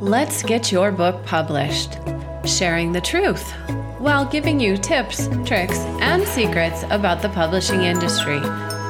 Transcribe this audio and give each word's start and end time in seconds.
Let's 0.00 0.42
get 0.42 0.72
your 0.72 0.92
book 0.92 1.26
published. 1.26 1.98
Sharing 2.46 2.92
the 2.92 3.02
truth 3.02 3.52
while 3.98 4.24
giving 4.24 4.58
you 4.58 4.78
tips, 4.78 5.28
tricks, 5.44 5.76
and 6.00 6.26
secrets 6.26 6.84
about 6.84 7.20
the 7.20 7.28
publishing 7.28 7.82
industry 7.82 8.40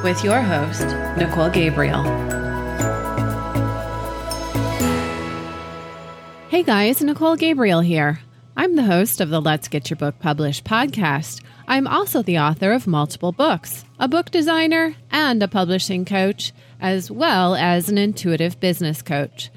with 0.05 0.23
your 0.23 0.39
host, 0.39 0.85
Nicole 1.17 1.49
Gabriel. 1.49 2.01
Hey 6.47 6.63
guys, 6.63 7.01
Nicole 7.01 7.35
Gabriel 7.35 7.81
here. 7.81 8.21
I'm 8.55 8.77
the 8.77 8.83
host 8.83 9.19
of 9.19 9.27
the 9.27 9.41
Let's 9.41 9.67
Get 9.67 9.89
Your 9.89 9.97
Book 9.97 10.17
Published 10.19 10.63
podcast. 10.63 11.41
I'm 11.67 11.87
also 11.87 12.21
the 12.21 12.39
author 12.39 12.71
of 12.71 12.87
multiple 12.87 13.33
books, 13.33 13.83
a 13.99 14.07
book 14.07 14.31
designer, 14.31 14.95
and 15.11 15.43
a 15.43 15.49
publishing 15.49 16.05
coach, 16.05 16.53
as 16.79 17.11
well 17.11 17.55
as 17.55 17.89
an 17.89 17.97
intuitive 17.97 18.61
business 18.61 19.01
coach. 19.01 19.51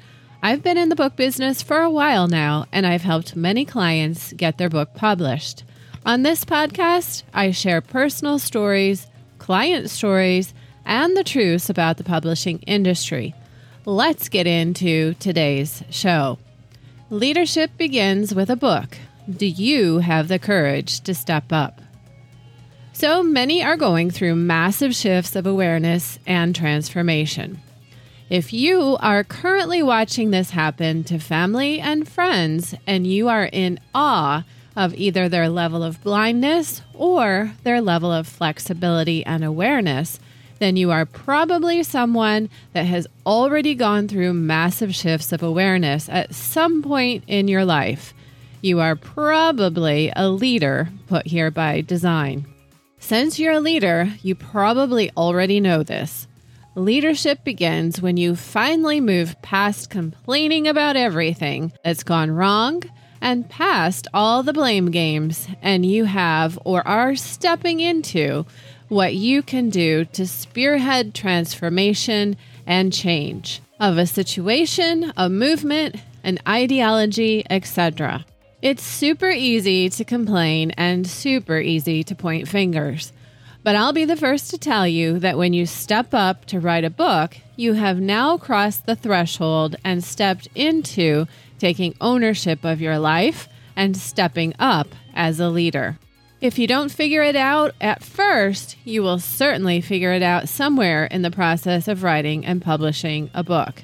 I've 0.45 0.61
been 0.61 0.77
in 0.77 0.89
the 0.89 0.95
book 0.95 1.15
business 1.15 1.63
for 1.63 1.81
a 1.81 1.89
while 1.89 2.27
now, 2.27 2.67
and 2.71 2.85
I've 2.85 3.01
helped 3.01 3.35
many 3.35 3.65
clients 3.65 4.31
get 4.31 4.59
their 4.59 4.69
book 4.69 4.93
published. 4.93 5.63
On 6.05 6.21
this 6.21 6.45
podcast, 6.45 7.23
I 7.33 7.49
share 7.49 7.81
personal 7.81 8.37
stories, 8.37 9.07
client 9.39 9.89
stories, 9.89 10.53
and 10.85 11.17
the 11.17 11.23
truths 11.23 11.67
about 11.67 11.97
the 11.97 12.03
publishing 12.03 12.59
industry. 12.59 13.33
Let's 13.85 14.29
get 14.29 14.45
into 14.45 15.15
today's 15.15 15.83
show. 15.89 16.37
Leadership 17.09 17.71
begins 17.75 18.35
with 18.35 18.51
a 18.51 18.55
book. 18.55 18.99
Do 19.27 19.47
you 19.47 19.97
have 19.97 20.27
the 20.27 20.37
courage 20.37 21.01
to 21.01 21.15
step 21.15 21.51
up? 21.51 21.81
So 22.93 23.23
many 23.23 23.63
are 23.63 23.77
going 23.77 24.11
through 24.11 24.35
massive 24.35 24.93
shifts 24.93 25.35
of 25.35 25.47
awareness 25.47 26.19
and 26.27 26.55
transformation. 26.55 27.61
If 28.29 28.51
you 28.51 28.97
are 29.01 29.23
currently 29.23 29.83
watching 29.83 30.31
this 30.31 30.49
happen 30.49 31.03
to 31.05 31.19
family 31.19 31.79
and 31.79 32.09
friends 32.09 32.73
and 32.87 33.05
you 33.05 33.29
are 33.29 33.45
in 33.45 33.79
awe 33.93 34.43
of 34.75 34.95
either 34.95 35.29
their 35.29 35.47
level 35.47 35.83
of 35.83 36.01
blindness 36.01 36.81
or 36.95 37.51
their 37.63 37.81
level 37.81 38.11
of 38.11 38.27
flexibility 38.27 39.23
and 39.23 39.43
awareness, 39.43 40.19
then 40.57 40.75
you 40.75 40.89
are 40.89 41.05
probably 41.05 41.83
someone 41.83 42.49
that 42.73 42.85
has 42.85 43.05
already 43.27 43.75
gone 43.75 44.07
through 44.07 44.33
massive 44.33 44.95
shifts 44.95 45.31
of 45.31 45.43
awareness 45.43 46.09
at 46.09 46.33
some 46.33 46.81
point 46.81 47.23
in 47.27 47.47
your 47.47 47.63
life. 47.63 48.11
You 48.59 48.79
are 48.79 48.95
probably 48.95 50.11
a 50.15 50.29
leader 50.29 50.89
put 51.05 51.27
here 51.27 51.51
by 51.51 51.81
design. 51.81 52.47
Since 52.97 53.37
you're 53.37 53.53
a 53.53 53.59
leader, 53.59 54.13
you 54.23 54.33
probably 54.33 55.11
already 55.15 55.59
know 55.59 55.83
this. 55.83 56.27
Leadership 56.77 57.41
begins 57.45 58.01
when 58.01 58.17
you 58.17 58.35
finally 58.35 58.99
move 58.99 59.41
past 59.41 59.89
complaining 59.89 60.67
about 60.67 60.97
everything 60.97 61.71
that's 61.85 62.03
gone 62.03 62.29
wrong 62.29 62.83
and 63.21 63.49
past 63.49 64.09
all 64.13 64.43
the 64.43 64.51
blame 64.51 64.91
games, 64.91 65.47
and 65.61 65.85
you 65.85 66.03
have 66.03 66.59
or 66.65 66.85
are 66.85 67.15
stepping 67.15 67.79
into 67.79 68.45
what 68.89 69.15
you 69.15 69.41
can 69.41 69.69
do 69.69 70.03
to 70.03 70.27
spearhead 70.27 71.15
transformation 71.15 72.35
and 72.67 72.91
change 72.91 73.61
of 73.79 73.97
a 73.97 74.05
situation, 74.05 75.13
a 75.15 75.29
movement, 75.29 75.95
an 76.25 76.37
ideology, 76.45 77.45
etc. 77.49 78.25
It's 78.61 78.83
super 78.83 79.29
easy 79.29 79.89
to 79.91 80.03
complain 80.03 80.71
and 80.71 81.07
super 81.07 81.57
easy 81.57 82.03
to 82.03 82.15
point 82.15 82.49
fingers. 82.49 83.13
But 83.65 83.75
I'll 83.75 83.93
be 83.93 84.05
the 84.05 84.15
first 84.15 84.51
to 84.51 84.59
tell 84.59 84.87
you 84.87 85.17
that 85.17 85.39
when 85.39 85.53
you 85.53 85.65
step 85.65 86.13
up 86.13 86.45
to 86.45 86.59
write 86.59 86.83
a 86.83 86.91
book, 86.91 87.35
you 87.55 87.73
have 87.73 87.99
now 87.99 88.37
crossed 88.37 88.85
the 88.85 88.95
threshold 88.95 89.75
and 89.83 90.03
stepped 90.03 90.47
into 90.53 91.25
taking 91.57 91.95
ownership 91.99 92.63
of 92.63 92.79
your 92.79 92.99
life 92.99 93.49
and 93.75 93.97
stepping 93.97 94.53
up 94.59 94.89
as 95.15 95.39
a 95.39 95.49
leader. 95.49 95.97
If 96.41 96.59
you 96.59 96.67
don't 96.67 96.91
figure 96.91 97.23
it 97.23 97.35
out 97.35 97.73
at 97.81 98.03
first, 98.03 98.77
you 98.85 99.01
will 99.01 99.17
certainly 99.17 99.81
figure 99.81 100.11
it 100.11 100.21
out 100.21 100.47
somewhere 100.47 101.05
in 101.05 101.23
the 101.23 101.31
process 101.31 101.87
of 101.87 102.03
writing 102.03 102.45
and 102.45 102.61
publishing 102.61 103.31
a 103.33 103.43
book. 103.43 103.81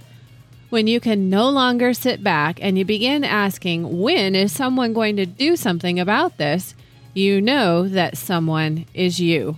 When 0.70 0.86
you 0.86 1.00
can 1.00 1.28
no 1.28 1.50
longer 1.50 1.96
sit 1.96 2.24
back 2.24 2.59
and 2.62 2.78
you 2.78 2.86
begin 2.86 3.24
asking, 3.24 4.00
when 4.00 4.36
is 4.36 4.52
someone 4.52 4.94
going 4.94 5.16
to 5.16 5.25
do 5.25 5.56
something 5.56 6.00
about 6.00 6.38
this? 6.38 6.75
You 7.16 7.41
know 7.41 7.88
that 7.88 8.16
someone 8.16 8.86
is 8.94 9.20
you. 9.20 9.58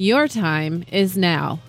Your 0.00 0.28
time 0.28 0.86
is 0.90 1.18
now. 1.18 1.60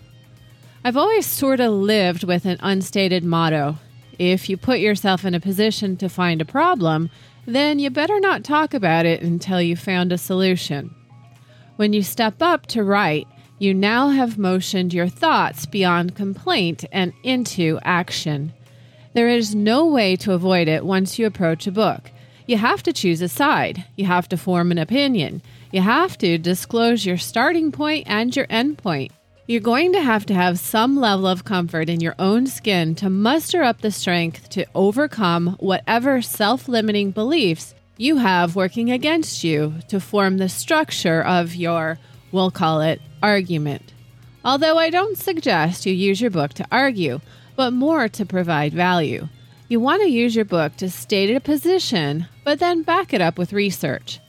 I've 0.86 0.96
always 0.96 1.25
sort 1.25 1.59
of 1.59 1.74
lived 1.74 2.24
with 2.24 2.46
an 2.46 2.59
unstated 2.62 3.25
motto 3.25 3.78
if 4.18 4.50
you 4.50 4.56
put 4.56 4.80
yourself 4.80 5.25
in 5.25 5.36
a 5.36 5.40
position 5.42 5.97
to 5.97 6.08
find 6.08 6.40
a 6.40 6.46
problem, 6.46 7.09
then 7.46 7.78
you 7.78 7.90
better 7.90 8.22
not 8.22 8.46
talk 8.46 8.74
about 8.74 9.06
it 9.06 9.22
until 9.22 9.62
you 9.62 9.75
found 9.75 10.14
a 10.14 10.18
solution. 10.18 10.96
When 11.75 11.92
you 11.92 12.03
step 12.03 12.42
up 12.42 12.68
to 12.68 12.86
write, 12.86 13.28
you 13.59 13.74
now 13.74 14.12
have 14.12 14.38
motioned 14.38 14.94
your 14.94 15.09
thoughts 15.09 15.66
beyond 15.66 16.16
complaint 16.16 16.86
and 16.90 17.12
into 17.24 17.80
action. 17.84 18.53
There 19.12 19.28
is 19.28 19.53
no 19.53 19.86
way 19.86 20.16
to 20.16 20.31
avoid 20.31 20.69
it 20.69 20.86
once 20.86 21.19
you 21.19 21.25
approach 21.25 21.68
a 21.68 21.72
book. 21.72 22.12
You 22.48 22.56
have 22.56 22.81
to 22.84 22.94
choose 22.94 23.22
a 23.22 23.28
side, 23.28 23.84
you 23.98 24.06
have 24.06 24.30
to 24.30 24.38
form 24.38 24.72
an 24.72 24.78
opinion, 24.78 25.42
you 25.71 25.81
have 25.81 26.17
to 26.19 26.37
disclose 26.37 27.05
your 27.05 27.17
starting 27.17 27.71
point 27.71 28.05
and 28.07 28.35
your 28.35 28.47
end 28.49 28.77
point. 28.77 29.11
You're 29.47 29.61
going 29.61 29.93
to 29.93 30.01
have 30.01 30.25
to 30.27 30.33
have 30.33 30.59
some 30.59 30.97
level 30.97 31.27
of 31.27 31.43
comfort 31.43 31.89
in 31.89 31.99
your 31.99 32.15
own 32.19 32.47
skin 32.47 32.95
to 32.95 33.09
muster 33.09 33.63
up 33.63 33.81
the 33.81 33.91
strength 33.91 34.49
to 34.49 34.65
overcome 34.75 35.57
whatever 35.59 36.21
self 36.21 36.67
limiting 36.67 37.11
beliefs 37.11 37.73
you 37.97 38.17
have 38.17 38.55
working 38.55 38.91
against 38.91 39.43
you 39.43 39.75
to 39.87 39.99
form 39.99 40.37
the 40.37 40.49
structure 40.49 41.21
of 41.21 41.53
your, 41.55 41.99
we'll 42.31 42.51
call 42.51 42.81
it, 42.81 43.01
argument. 43.21 43.93
Although 44.43 44.77
I 44.77 44.89
don't 44.89 45.17
suggest 45.17 45.85
you 45.85 45.93
use 45.93 46.19
your 46.19 46.31
book 46.31 46.53
to 46.53 46.67
argue, 46.71 47.19
but 47.55 47.71
more 47.71 48.07
to 48.09 48.25
provide 48.25 48.73
value. 48.73 49.27
You 49.67 49.79
want 49.79 50.01
to 50.01 50.09
use 50.09 50.35
your 50.35 50.45
book 50.45 50.75
to 50.77 50.89
state 50.89 51.35
a 51.35 51.39
position, 51.39 52.27
but 52.43 52.59
then 52.59 52.83
back 52.83 53.13
it 53.13 53.21
up 53.21 53.38
with 53.38 53.53
research. 53.53 54.19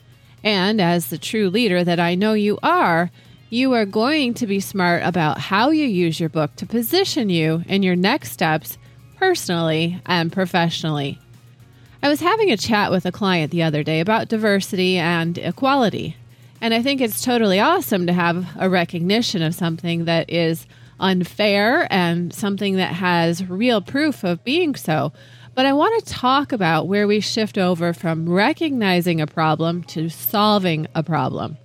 And 0.43 0.81
as 0.81 1.07
the 1.07 1.17
true 1.17 1.49
leader 1.49 1.83
that 1.83 1.99
I 1.99 2.15
know 2.15 2.33
you 2.33 2.59
are, 2.61 3.11
you 3.49 3.73
are 3.73 3.85
going 3.85 4.33
to 4.33 4.47
be 4.47 4.59
smart 4.59 5.03
about 5.03 5.37
how 5.37 5.69
you 5.69 5.85
use 5.85 6.19
your 6.19 6.29
book 6.29 6.55
to 6.55 6.65
position 6.65 7.29
you 7.29 7.63
in 7.67 7.83
your 7.83 7.95
next 7.95 8.31
steps 8.31 8.77
personally 9.17 10.01
and 10.05 10.33
professionally. 10.33 11.19
I 12.01 12.09
was 12.09 12.19
having 12.19 12.51
a 12.51 12.57
chat 12.57 12.91
with 12.91 13.05
a 13.05 13.11
client 13.11 13.51
the 13.51 13.63
other 13.63 13.83
day 13.83 14.01
about 14.01 14.27
diversity 14.27 14.97
and 14.97 15.37
equality, 15.37 16.17
and 16.59 16.73
I 16.73 16.81
think 16.81 16.99
it's 16.99 17.23
totally 17.23 17.59
awesome 17.59 18.07
to 18.07 18.13
have 18.13 18.45
a 18.57 18.69
recognition 18.69 19.41
of 19.41 19.55
something 19.55 20.05
that 20.05 20.29
is 20.29 20.65
unfair 20.99 21.87
and 21.91 22.33
something 22.33 22.75
that 22.77 22.93
has 22.93 23.47
real 23.47 23.81
proof 23.81 24.23
of 24.23 24.43
being 24.43 24.75
so. 24.75 25.13
But 25.55 25.67
I 25.67 25.73
want 25.73 26.03
to 26.03 26.11
talk 26.11 26.51
about 26.51 26.87
where 26.87 27.05
we 27.05 27.19
shift 27.19 27.59
over 27.59 27.93
from 27.93 28.27
recognizing 28.27 29.21
a 29.21 29.27
problem 29.27 29.83
to 29.83 30.09
solving 30.09 30.87
a 30.95 31.03
problem. 31.03 31.57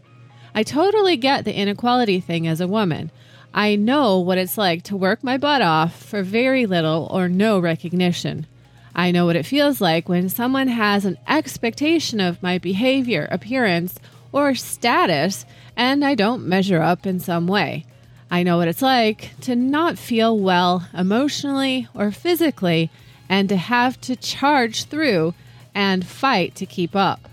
I 0.54 0.62
totally 0.62 1.16
get 1.16 1.44
the 1.44 1.54
inequality 1.54 2.21
thing 2.21 2.47
as 2.47 2.60
a 2.60 2.69
woman. 2.69 3.10
I 3.54 3.76
know 3.76 4.19
what 4.19 4.37
it's 4.37 4.59
like 4.59 4.82
to 4.84 4.97
work 4.97 5.25
my 5.25 5.38
butt 5.38 5.62
off 5.62 6.03
for 6.03 6.22
very 6.22 6.66
little 6.66 7.09
or 7.10 7.28
no 7.28 7.59
recognition. 7.59 8.47
I 8.94 9.10
know 9.10 9.25
what 9.25 9.37
it 9.37 9.47
feels 9.47 9.81
like 9.81 10.06
when 10.06 10.28
someone 10.28 10.69
has 10.69 11.06
an 11.06 11.16
expectation 11.26 12.20
of 12.20 12.43
my 12.43 12.59
behavior, 12.59 13.26
appearance, 13.31 13.99
or 14.32 14.55
status, 14.55 15.47
and 15.76 16.05
I 16.05 16.15
don't 16.15 16.47
measure 16.47 16.82
up 16.82 17.06
in 17.06 17.20
some 17.20 17.47
way. 17.47 17.87
I 18.31 18.43
know 18.43 18.59
what 18.59 18.69
it's 18.69 18.82
like 18.82 19.31
to 19.43 19.56
not 19.56 19.97
feel 19.97 20.38
well 20.38 20.87
emotionally 20.93 21.88
or 21.94 22.10
physically 22.10 22.91
and 23.28 23.48
to 23.48 23.56
have 23.56 24.00
to 24.02 24.16
charge 24.16 24.84
through 24.84 25.34
and 25.75 26.06
fight 26.06 26.54
to 26.56 26.66
keep 26.66 26.96
up. 26.96 27.28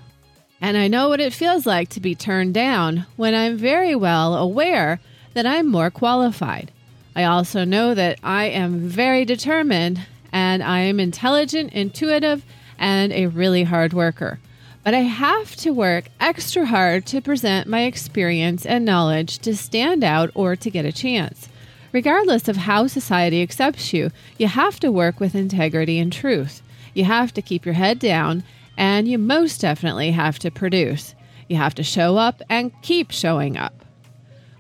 And 0.62 0.78
I 0.78 0.88
know 0.88 1.10
what 1.10 1.20
it 1.20 1.34
feels 1.34 1.66
like 1.66 1.90
to 1.90 2.00
be 2.00 2.16
turned 2.16 2.54
down 2.54 3.06
when 3.16 3.36
I'm 3.36 3.58
very 3.58 3.96
well 3.96 4.36
aware 4.36 5.00
that 5.34 5.46
I'm 5.46 5.70
more 5.70 5.92
qualified. 5.92 6.72
I 7.16 7.24
also 7.24 7.64
know 7.64 7.94
that 7.94 8.20
I 8.24 8.46
am 8.46 8.88
very 8.88 9.26
determined 9.26 10.02
and 10.32 10.62
I 10.64 10.80
am 10.80 11.00
intelligent, 11.00 11.72
intuitive, 11.74 12.44
and 12.78 13.14
a 13.14 13.28
really 13.28 13.64
hard 13.64 13.94
worker. 13.94 14.40
But 14.84 14.94
I 14.94 15.00
have 15.00 15.56
to 15.58 15.72
work 15.72 16.10
extra 16.20 16.66
hard 16.66 17.06
to 17.08 17.22
present 17.22 17.68
my 17.68 17.84
experience 17.84 18.66
and 18.66 18.86
knowledge 18.86 19.40
to 19.40 19.56
stand 19.56 20.04
out 20.04 20.30
or 20.36 20.56
to 20.58 20.70
get 20.70 20.86
a 20.86 20.92
chance. 20.92 21.48
Regardless 21.96 22.50
of 22.50 22.58
how 22.58 22.88
society 22.88 23.42
accepts 23.42 23.94
you, 23.94 24.12
you 24.38 24.50
have 24.50 24.82
to 24.82 24.92
work 24.92 25.22
with 25.22 25.34
integrity 25.34 25.98
and 25.98 26.12
truth. 26.12 26.62
You 26.94 27.06
have 27.06 27.34
to 27.36 27.42
keep 27.42 27.66
your 27.66 27.76
head 27.76 28.00
down, 28.00 28.44
and 28.76 29.08
you 29.08 29.18
most 29.18 29.62
definitely 29.62 30.12
have 30.12 30.38
to 30.40 30.52
produce. 30.52 31.16
You 31.48 31.56
have 31.56 31.74
to 31.76 31.84
show 31.84 32.18
up 32.18 32.42
and 32.50 32.74
keep 32.82 33.12
showing 33.12 33.56
up. 33.56 33.86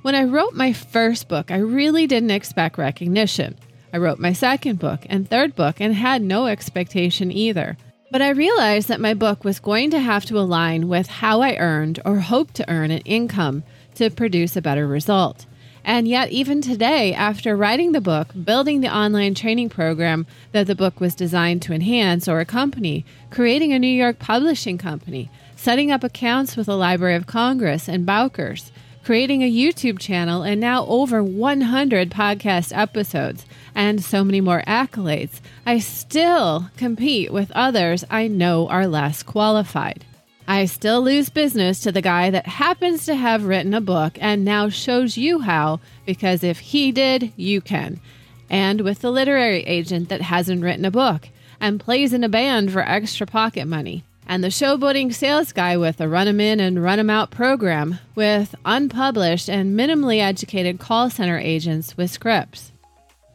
When 0.01 0.15
I 0.15 0.23
wrote 0.23 0.53
my 0.53 0.71
first 0.71 1.27
book, 1.27 1.51
I 1.51 1.57
really 1.57 2.07
didn't 2.07 2.31
expect 2.31 2.77
recognition. 2.77 3.57
I 3.91 3.97
wrote 3.97 4.17
my 4.17 4.31
second 4.31 4.79
book 4.79 5.01
and 5.09 5.29
third 5.29 5.57
book 5.57 5.81
and 5.81 5.93
had 5.93 6.21
no 6.21 6.47
expectation 6.47 7.33
either. 7.33 7.75
But 8.11 8.21
I 8.21 8.29
realized 8.29 8.88
that 8.88 9.01
my 9.01 9.13
book 9.13 9.43
was 9.43 9.59
going 9.59 9.91
to 9.91 9.99
have 9.99 10.23
to 10.27 10.39
align 10.39 10.88
with 10.88 11.07
how 11.07 11.41
I 11.41 11.57
earned 11.57 11.99
or 12.05 12.19
hoped 12.19 12.53
to 12.55 12.69
earn 12.71 12.91
an 12.91 12.99
income 12.99 13.63
to 13.95 14.09
produce 14.09 14.55
a 14.55 14.61
better 14.61 14.88
result. 14.88 15.45
And 15.87 16.07
yet, 16.07 16.31
even 16.31 16.61
today, 16.61 17.13
after 17.13 17.55
writing 17.55 17.91
the 17.91 18.01
book, 18.01 18.29
building 18.43 18.81
the 18.81 18.93
online 18.93 19.35
training 19.35 19.69
program 19.69 20.25
that 20.51 20.65
the 20.65 20.73
book 20.73 20.99
was 20.99 21.13
designed 21.13 21.61
to 21.61 21.73
enhance 21.73 22.27
or 22.27 22.39
accompany, 22.39 23.05
creating 23.29 23.71
a 23.71 23.77
New 23.77 23.87
York 23.87 24.17
publishing 24.17 24.79
company, 24.79 25.29
setting 25.55 25.91
up 25.91 26.03
accounts 26.03 26.57
with 26.57 26.65
the 26.65 26.75
Library 26.75 27.13
of 27.13 27.27
Congress 27.27 27.87
and 27.87 28.03
Bowkers, 28.03 28.71
creating 29.03 29.43
a 29.43 29.51
YouTube 29.51 29.99
channel, 29.99 30.41
and 30.41 30.59
now 30.59 30.87
over 30.87 31.21
100 31.21 32.09
podcast 32.09 32.75
episodes, 32.75 33.45
and 33.75 34.03
so 34.03 34.23
many 34.23 34.41
more 34.41 34.63
accolades, 34.65 35.39
I 35.67 35.77
still 35.77 36.71
compete 36.77 37.31
with 37.31 37.51
others 37.51 38.03
I 38.09 38.27
know 38.27 38.67
are 38.69 38.88
less 38.88 39.21
qualified. 39.21 40.03
I 40.47 40.65
still 40.65 41.01
lose 41.01 41.30
business 41.30 41.80
to 41.81 41.92
the 41.92 42.01
guy 42.01 42.30
that 42.30 42.45
happens 42.45 43.06
to 43.06 43.15
have 43.15 43.45
written 43.45 43.74
a 43.74 43.81
book 43.81 44.18
and 44.21 44.45
now 44.45 44.69
shows 44.69 45.18
you 45.18 45.39
how, 45.39 45.80
because 46.06 46.44
if 46.44 46.59
he 46.59 46.92
did, 46.92 47.33
you 47.36 47.62
can. 47.62 48.00
And 48.47 48.81
with 48.81 49.00
the 49.00 49.09
literary 49.09 49.63
agent 49.63 50.09
that 50.09 50.21
hasn't 50.21 50.62
written 50.62 50.86
a 50.86 50.92
book 50.92 51.30
and 51.59 51.80
plays 51.80 52.13
in 52.13 52.24
a 52.24 52.30
band 52.30 52.71
for 52.71 52.81
extra 52.81 53.25
pocket 53.25 53.65
money. 53.65 54.03
And 54.27 54.44
the 54.44 54.50
showboating 54.50 55.13
sales 55.13 55.51
guy 55.51 55.77
with 55.77 56.00
a 56.00 56.07
run 56.07 56.27
'em 56.27 56.39
in 56.39 56.59
and 56.59 56.81
run 56.81 57.00
'em 57.00 57.09
out 57.09 57.31
program 57.31 58.00
with 58.13 58.53
unpublished 58.65 59.50
and 59.50 59.77
minimally 59.77 60.19
educated 60.19 60.80
call 60.80 61.09
center 61.09 61.39
agents 61.39 61.98
with 61.98 62.12
scripts. 62.12 62.71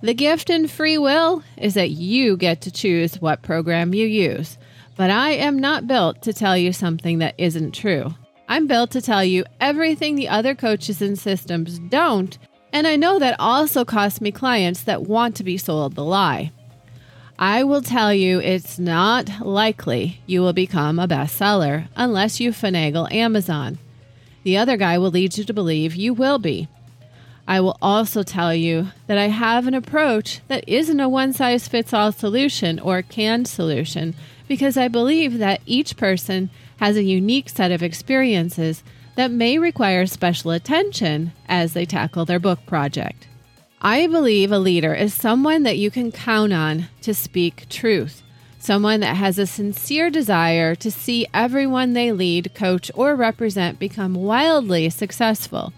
The 0.01 0.15
gift 0.15 0.49
in 0.49 0.67
free 0.69 0.97
will 0.97 1.43
is 1.57 1.75
that 1.75 1.91
you 1.91 2.37
get 2.37 2.61
to 2.63 2.71
choose 2.71 3.21
what 3.21 3.43
program 3.43 3.95
you 3.95 4.07
use. 4.07 4.59
But 5.01 5.11
I 5.11 5.31
am 5.31 5.59
not 5.59 5.87
built 5.87 6.21
to 6.25 6.35
tell 6.35 6.59
you 6.59 6.75
something 6.75 7.21
that 7.21 7.35
isn't 7.39 7.73
true. 7.73 8.15
I'm 8.51 8.67
built 8.67 8.91
to 8.91 9.01
tell 9.01 9.25
you 9.25 9.47
everything 9.59 10.15
the 10.15 10.29
other 10.29 10.55
coaches 10.55 11.01
and 11.01 11.19
systems 11.19 11.79
don't, 11.79 12.37
and 12.71 12.87
I 12.87 12.97
know 12.97 13.19
that 13.19 13.41
also 13.41 13.83
costs 13.83 14.21
me 14.21 14.31
clients 14.31 14.83
that 14.83 15.05
want 15.05 15.37
to 15.37 15.43
be 15.43 15.57
sold 15.57 15.95
the 15.95 16.05
lie. 16.05 16.53
I 17.39 17.65
will 17.65 17.81
tell 17.81 18.13
you 18.13 18.41
it's 18.41 18.79
not 18.79 19.41
likely 19.41 20.21
you 20.27 20.43
will 20.43 20.53
become 20.53 20.99
a 20.99 21.09
bestseller 21.09 21.89
unless 21.97 22.39
you 22.39 22.51
finagle 22.51 23.11
Amazon. 23.11 23.79
The 24.43 24.59
other 24.59 24.77
guy 24.77 24.99
will 24.99 25.11
lead 25.11 25.39
you 25.39 25.45
to 25.45 25.55
believe 25.55 25.95
you 25.95 26.13
will 26.13 26.39
be. 26.39 26.69
I 27.51 27.59
will 27.59 27.77
also 27.83 28.23
tell 28.23 28.55
you 28.55 28.93
that 29.09 29.19
I 29.19 29.27
have 29.27 29.67
an 29.67 29.75
approach 29.75 30.41
that 30.47 30.63
isn't 30.69 31.01
a 31.01 31.09
one 31.09 31.33
size 31.33 31.67
fits 31.67 31.93
all 31.93 32.13
solution 32.13 32.79
or 32.79 33.03
canned 33.03 33.49
solution 33.49 34.15
because 34.47 34.77
I 34.77 34.87
believe 34.87 35.39
that 35.39 35.61
each 35.67 35.97
person 35.97 36.51
has 36.77 36.97
a 36.97 37.03
unique 37.03 37.49
set 37.49 37.73
of 37.73 37.83
experiences 37.83 38.85
that 39.17 39.33
may 39.33 39.59
require 39.59 40.07
special 40.07 40.53
attention 40.53 41.33
as 41.49 41.73
they 41.73 41.85
tackle 41.85 42.25
their 42.25 42.39
book 42.39 42.61
project. 42.67 43.27
I 43.83 44.07
believe 44.07 44.53
a 44.53 44.61
leader 44.61 44.95
is 44.95 45.13
someone 45.13 45.65
that 45.65 45.77
you 45.77 45.91
can 45.91 46.13
count 46.13 46.53
on 46.53 46.87
to 47.03 47.13
speak 47.13 47.69
truth, 47.69 48.23
someone 48.61 49.01
that 49.01 49.17
has 49.17 49.41
a 49.41 49.47
sincere 49.49 50.09
desire 50.09 50.77
to 50.77 50.89
see 50.89 51.27
everyone 51.35 51.95
they 51.95 52.13
lead, 52.13 52.55
coach, 52.55 52.93
or 52.95 53.17
represent 53.17 53.81
become 53.81 54.15
wildly 54.15 54.89
successful. 54.89 55.73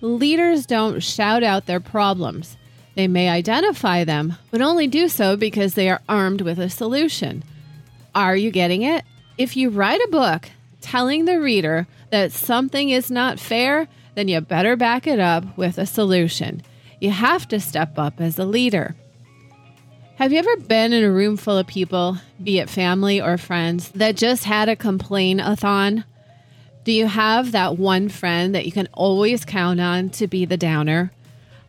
Leaders 0.00 0.66
don't 0.66 1.02
shout 1.02 1.42
out 1.42 1.66
their 1.66 1.80
problems. 1.80 2.56
They 2.94 3.08
may 3.08 3.28
identify 3.28 4.04
them, 4.04 4.36
but 4.50 4.62
only 4.62 4.86
do 4.86 5.08
so 5.08 5.36
because 5.36 5.74
they 5.74 5.88
are 5.88 6.02
armed 6.08 6.40
with 6.40 6.58
a 6.58 6.70
solution. 6.70 7.44
Are 8.14 8.36
you 8.36 8.50
getting 8.50 8.82
it? 8.82 9.04
If 9.38 9.56
you 9.56 9.70
write 9.70 10.00
a 10.00 10.08
book 10.10 10.48
telling 10.80 11.24
the 11.24 11.40
reader 11.40 11.86
that 12.10 12.32
something 12.32 12.90
is 12.90 13.10
not 13.10 13.40
fair, 13.40 13.88
then 14.14 14.28
you 14.28 14.40
better 14.40 14.76
back 14.76 15.06
it 15.06 15.20
up 15.20 15.56
with 15.58 15.78
a 15.78 15.86
solution. 15.86 16.62
You 17.00 17.10
have 17.10 17.46
to 17.48 17.60
step 17.60 17.98
up 17.98 18.20
as 18.20 18.38
a 18.38 18.46
leader. 18.46 18.96
Have 20.16 20.32
you 20.32 20.38
ever 20.38 20.56
been 20.56 20.94
in 20.94 21.04
a 21.04 21.10
room 21.10 21.36
full 21.36 21.58
of 21.58 21.66
people, 21.66 22.16
be 22.42 22.58
it 22.58 22.70
family 22.70 23.20
or 23.20 23.36
friends, 23.36 23.90
that 23.90 24.16
just 24.16 24.44
had 24.44 24.70
a 24.70 24.76
complain 24.76 25.40
a 25.40 25.56
thon? 25.56 26.04
Do 26.86 26.92
you 26.92 27.08
have 27.08 27.50
that 27.50 27.76
one 27.76 28.08
friend 28.08 28.54
that 28.54 28.64
you 28.64 28.70
can 28.70 28.86
always 28.92 29.44
count 29.44 29.80
on 29.80 30.08
to 30.10 30.28
be 30.28 30.44
the 30.44 30.56
downer? 30.56 31.10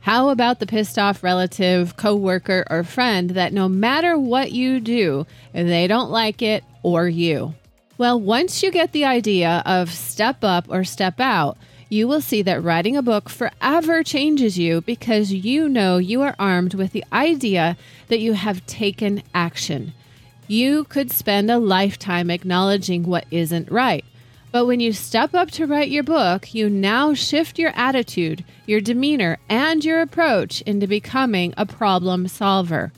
How 0.01 0.29
about 0.29 0.59
the 0.59 0.67
pissed 0.67 0.99
off 0.99 1.23
relative, 1.23 1.97
coworker, 1.97 2.63
or 2.69 2.83
friend 2.83 3.31
that 3.31 3.51
no 3.51 3.67
matter 3.67 4.15
what 4.15 4.51
you 4.51 4.79
do, 4.79 5.25
they 5.53 5.87
don't 5.87 6.11
like 6.11 6.43
it 6.43 6.63
or 6.83 7.09
you? 7.09 7.55
Well, 7.97 8.21
once 8.21 8.61
you 8.61 8.69
get 8.69 8.91
the 8.91 9.05
idea 9.05 9.63
of 9.65 9.89
step 9.89 10.43
up 10.43 10.67
or 10.69 10.83
step 10.83 11.19
out, 11.19 11.57
you 11.89 12.07
will 12.07 12.21
see 12.21 12.43
that 12.43 12.61
writing 12.61 12.95
a 12.95 13.01
book 13.01 13.27
forever 13.27 14.03
changes 14.03 14.59
you 14.59 14.81
because 14.81 15.33
you 15.33 15.67
know 15.67 15.97
you 15.97 16.21
are 16.21 16.35
armed 16.37 16.75
with 16.75 16.91
the 16.91 17.03
idea 17.11 17.75
that 18.09 18.19
you 18.19 18.33
have 18.33 18.63
taken 18.67 19.23
action. 19.33 19.93
You 20.47 20.83
could 20.83 21.09
spend 21.09 21.49
a 21.49 21.57
lifetime 21.57 22.29
acknowledging 22.29 23.01
what 23.01 23.25
isn't 23.31 23.71
right. 23.71 24.05
But 24.51 24.65
when 24.65 24.79
you 24.79 24.93
step 24.93 25.33
up 25.33 25.51
to 25.51 25.65
write 25.65 25.89
your 25.89 26.03
book, 26.03 26.53
you 26.53 26.69
now 26.69 27.13
shift 27.13 27.59
your 27.59 27.71
attitude, 27.75 28.45
your 28.65 28.79
demeanor, 28.79 29.37
and 29.49 29.83
your 29.83 30.01
approach 30.01 30.61
into 30.61 30.87
becoming 30.87 31.53
a 31.57 31.65
problem 31.65 32.27
solver. 32.27 32.91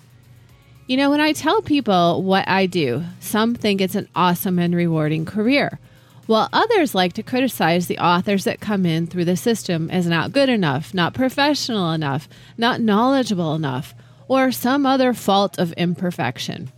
You 0.86 0.98
know, 0.98 1.10
when 1.10 1.22
I 1.22 1.34
tell 1.34 1.62
people 1.62 2.24
what 2.24 2.48
I 2.48 2.66
do, 2.66 3.04
some 3.20 3.56
think 3.56 3.82
it's 3.82 3.96
an 3.96 4.08
awesome 4.16 4.60
and 4.60 4.76
rewarding 4.76 5.26
career, 5.26 5.80
while 6.28 6.50
others 6.54 6.94
like 6.96 7.14
to 7.14 7.24
criticize 7.24 7.88
the 7.88 8.00
authors 8.00 8.44
that 8.44 8.60
come 8.60 8.86
in 8.86 9.08
through 9.08 9.26
the 9.26 9.36
system 9.36 9.90
as 9.90 10.06
not 10.06 10.32
good 10.32 10.50
enough, 10.50 10.94
not 10.94 11.14
professional 11.14 11.92
enough, 11.92 12.30
not 12.58 12.82
knowledgeable 12.82 13.56
enough, 13.56 13.96
or 14.28 14.52
some 14.52 14.86
other 14.86 15.14
fault 15.14 15.58
of 15.58 15.74
imperfection. 15.74 16.72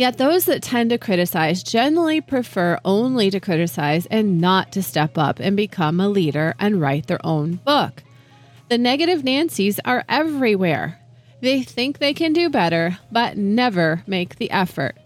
Yet 0.00 0.16
those 0.16 0.46
that 0.46 0.62
tend 0.62 0.88
to 0.88 0.96
criticize 0.96 1.62
generally 1.62 2.22
prefer 2.22 2.78
only 2.86 3.30
to 3.30 3.38
criticize 3.38 4.06
and 4.06 4.40
not 4.40 4.72
to 4.72 4.82
step 4.82 5.18
up 5.18 5.40
and 5.40 5.54
become 5.54 6.00
a 6.00 6.08
leader 6.08 6.54
and 6.58 6.80
write 6.80 7.06
their 7.06 7.20
own 7.22 7.56
book. 7.66 8.02
The 8.70 8.78
negative 8.78 9.24
Nancy's 9.24 9.78
are 9.84 10.06
everywhere. 10.08 10.98
They 11.42 11.62
think 11.62 11.98
they 11.98 12.14
can 12.14 12.32
do 12.32 12.48
better, 12.48 12.96
but 13.12 13.36
never 13.36 14.02
make 14.06 14.36
the 14.36 14.50
effort. 14.50 14.96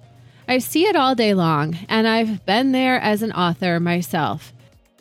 I 0.46 0.58
see 0.58 0.84
it 0.84 0.94
all 0.94 1.16
day 1.16 1.34
long, 1.34 1.76
and 1.88 2.06
I've 2.06 2.46
been 2.46 2.70
there 2.70 3.00
as 3.00 3.20
an 3.22 3.32
author 3.32 3.80
myself. 3.80 4.52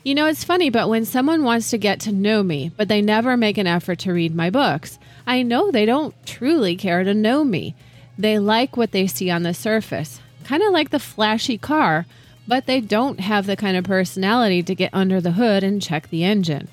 You 0.04 0.16
know, 0.16 0.26
it's 0.26 0.44
funny, 0.44 0.72
but 0.72 0.90
when 0.90 1.06
someone 1.06 1.44
wants 1.44 1.70
to 1.70 1.78
get 1.78 2.00
to 2.00 2.12
know 2.12 2.42
me, 2.42 2.72
but 2.76 2.88
they 2.88 3.04
never 3.04 3.38
make 3.38 3.60
an 3.60 3.68
effort 3.68 4.00
to 4.00 4.14
read 4.14 4.34
my 4.34 4.50
books, 4.50 4.98
I 5.28 5.44
know 5.44 5.70
they 5.70 5.86
don't 5.86 6.16
truly 6.26 6.76
care 6.76 7.04
to 7.04 7.14
know 7.14 7.44
me. 7.44 7.76
They 8.18 8.40
like 8.40 8.78
what 8.78 8.92
they 8.92 9.08
see 9.08 9.30
on 9.30 9.44
the 9.44 9.54
surface, 9.54 10.20
kind 10.44 10.62
of 10.62 10.72
like 10.72 10.92
the 10.92 11.00
flashy 11.00 11.58
car, 11.58 12.06
but 12.48 12.66
they 12.66 12.82
don't 12.82 13.20
have 13.20 13.46
the 13.46 13.56
kind 13.56 13.78
of 13.78 13.86
personality 13.86 14.62
to 14.64 14.76
get 14.76 14.94
under 14.94 15.22
the 15.22 15.32
hood 15.32 15.64
and 15.64 15.82
check 15.82 16.10
the 16.10 16.24
engine. 16.24 16.68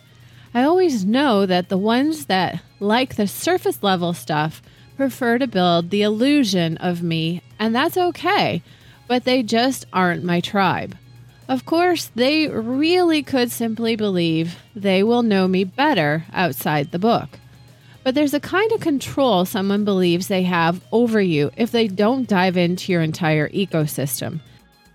I 0.53 0.65
always 0.65 1.05
know 1.05 1.47
that 1.47 1.69
the 1.69 1.79
ones 1.79 2.27
that 2.27 2.61
like 2.81 3.15
the 3.15 3.29
surface 3.29 3.83
level 3.83 4.13
stuff 4.13 4.61
prefer 4.97 5.39
to 5.39 5.47
build 5.47 5.91
the 5.91 6.03
illusion 6.03 6.77
of 6.79 7.03
me, 7.03 7.43
and 7.59 7.75
that's 7.75 7.97
okay, 7.97 8.63
but 9.07 9.25
they 9.25 9.43
just 9.43 9.87
aren't 9.93 10.25
my 10.25 10.41
tribe. 10.41 10.97
Of 11.49 11.65
course, 11.65 12.11
they 12.15 12.49
really 12.49 13.23
could 13.23 13.51
simply 13.51 13.97
believe 13.97 14.59
they 14.75 15.03
will 15.03 15.23
know 15.23 15.49
me 15.49 15.65
better 15.65 16.27
outside 16.33 16.91
the 16.91 16.99
book. 16.99 17.39
But 18.03 18.15
there's 18.15 18.35
a 18.35 18.41
kind 18.41 18.73
of 18.73 18.81
control 18.81 19.45
someone 19.45 19.85
believes 19.85 20.29
they 20.29 20.43
have 20.45 20.81
over 20.91 21.21
you 21.21 21.51
if 21.57 21.71
they 21.71 21.87
don't 21.87 22.29
dive 22.29 22.57
into 22.57 22.93
your 22.93 23.03
entire 23.03 23.49
ecosystem. 23.51 24.41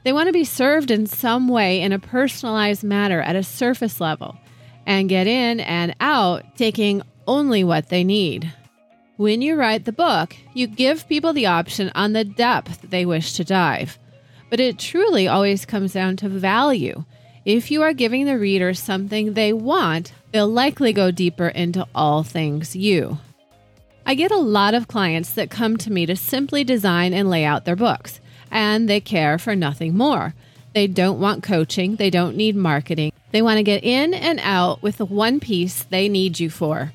They 0.04 0.14
want 0.14 0.28
to 0.28 0.34
be 0.34 0.44
served 0.44 0.92
in 0.92 1.08
some 1.08 1.48
way 1.48 1.82
in 1.82 1.92
a 1.92 2.00
personalized 2.00 2.84
manner 2.84 3.22
at 3.22 3.36
a 3.36 3.44
surface 3.44 4.00
level 4.00 4.38
and 4.86 5.10
get 5.10 5.28
in 5.28 5.60
and 5.60 5.96
out 6.00 6.56
taking 6.58 7.02
only 7.28 7.64
what 7.64 7.90
they 7.90 8.04
need. 8.04 8.54
When 9.18 9.42
you 9.42 9.56
write 9.56 9.86
the 9.86 9.92
book, 9.92 10.36
you 10.54 10.68
give 10.68 11.08
people 11.08 11.34
the 11.34 11.46
option 11.46 11.92
on 11.96 12.14
the 12.14 12.24
depth 12.24 12.82
they 12.90 13.06
wish 13.06 13.34
to 13.34 13.44
dive. 13.44 13.98
But 14.50 14.60
it 14.60 14.78
truly 14.78 15.28
always 15.28 15.66
comes 15.66 15.94
down 15.94 16.18
to 16.18 16.30
value. 16.30 17.06
If 17.46 17.72
you 17.72 17.82
are 17.82 17.94
giving 17.94 18.26
the 18.26 18.38
reader 18.38 18.74
something 18.74 19.34
they 19.34 19.54
want, 19.54 20.14
they'll 20.36 20.50
likely 20.50 20.92
go 20.92 21.12
deeper 21.12 21.48
into 21.48 21.88
all 21.96 22.22
things 22.22 22.76
you. 22.76 23.18
I 24.06 24.16
get 24.16 24.32
a 24.32 24.38
lot 24.38 24.74
of 24.74 24.90
clients 24.90 25.32
that 25.32 25.50
come 25.50 25.78
to 25.78 25.90
me 25.90 26.06
to 26.08 26.18
simply 26.18 26.66
design 26.66 27.14
and 27.14 27.30
lay 27.30 27.46
out 27.46 27.64
their 27.64 27.78
books, 27.78 28.20
and 28.52 28.90
they 28.90 29.00
care 29.00 29.40
for 29.40 29.56
nothing 29.56 29.96
more. 29.96 30.36
They 30.74 30.88
don't 30.88 31.22
want 31.22 31.42
coaching, 31.42 31.96
they 31.96 32.10
don't 32.10 32.36
need 32.36 32.58
marketing. 32.58 33.14
They 33.32 33.42
want 33.42 33.60
to 33.60 33.64
get 33.64 33.86
in 33.86 34.14
and 34.14 34.42
out 34.44 34.84
with 34.84 34.98
the 34.98 35.06
one 35.06 35.40
piece 35.40 35.84
they 35.84 36.10
need 36.10 36.38
you 36.38 36.50
for. 36.50 36.92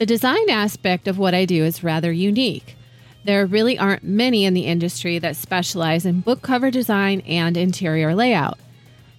The 0.00 0.06
design 0.06 0.50
aspect 0.50 1.06
of 1.06 1.16
what 1.16 1.32
I 1.32 1.44
do 1.44 1.62
is 1.62 1.84
rather 1.84 2.10
unique. 2.10 2.74
There 3.22 3.46
really 3.46 3.78
aren't 3.78 4.02
many 4.02 4.44
in 4.44 4.52
the 4.52 4.66
industry 4.66 5.20
that 5.20 5.36
specialize 5.36 6.04
in 6.04 6.22
book 6.22 6.42
cover 6.42 6.72
design 6.72 7.20
and 7.20 7.56
interior 7.56 8.16
layout. 8.16 8.58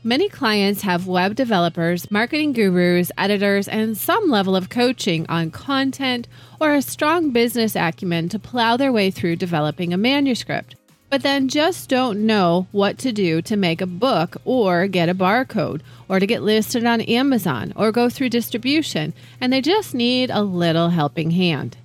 Many 0.07 0.29
clients 0.29 0.83
have 0.83 1.07
web 1.07 1.33
developers, 1.33 2.11
marketing 2.11 2.53
gurus, 2.53 3.11
editors, 3.17 3.67
and 3.67 3.97
some 3.97 4.29
level 4.29 4.55
of 4.55 4.69
coaching 4.69 5.25
on 5.27 5.49
content 5.49 6.27
or 6.61 6.75
a 6.75 6.81
strong 6.83 7.31
business 7.31 7.75
acumen 7.75 8.29
to 8.29 8.37
plow 8.37 8.77
their 8.77 8.91
way 8.91 9.09
through 9.09 9.37
developing 9.37 9.93
a 9.93 9.97
manuscript, 9.97 10.75
but 11.09 11.23
then 11.23 11.47
just 11.47 11.89
don't 11.89 12.23
know 12.23 12.67
what 12.71 12.99
to 12.99 13.11
do 13.11 13.41
to 13.41 13.57
make 13.57 13.81
a 13.81 13.87
book 13.87 14.37
or 14.45 14.85
get 14.85 15.09
a 15.09 15.15
barcode 15.15 15.81
or 16.07 16.19
to 16.19 16.27
get 16.27 16.43
listed 16.43 16.85
on 16.85 17.01
Amazon 17.01 17.73
or 17.75 17.91
go 17.91 18.07
through 18.07 18.29
distribution, 18.29 19.11
and 19.41 19.51
they 19.51 19.59
just 19.59 19.95
need 19.95 20.29
a 20.29 20.43
little 20.43 20.89
helping 20.89 21.31
hand. 21.31 21.77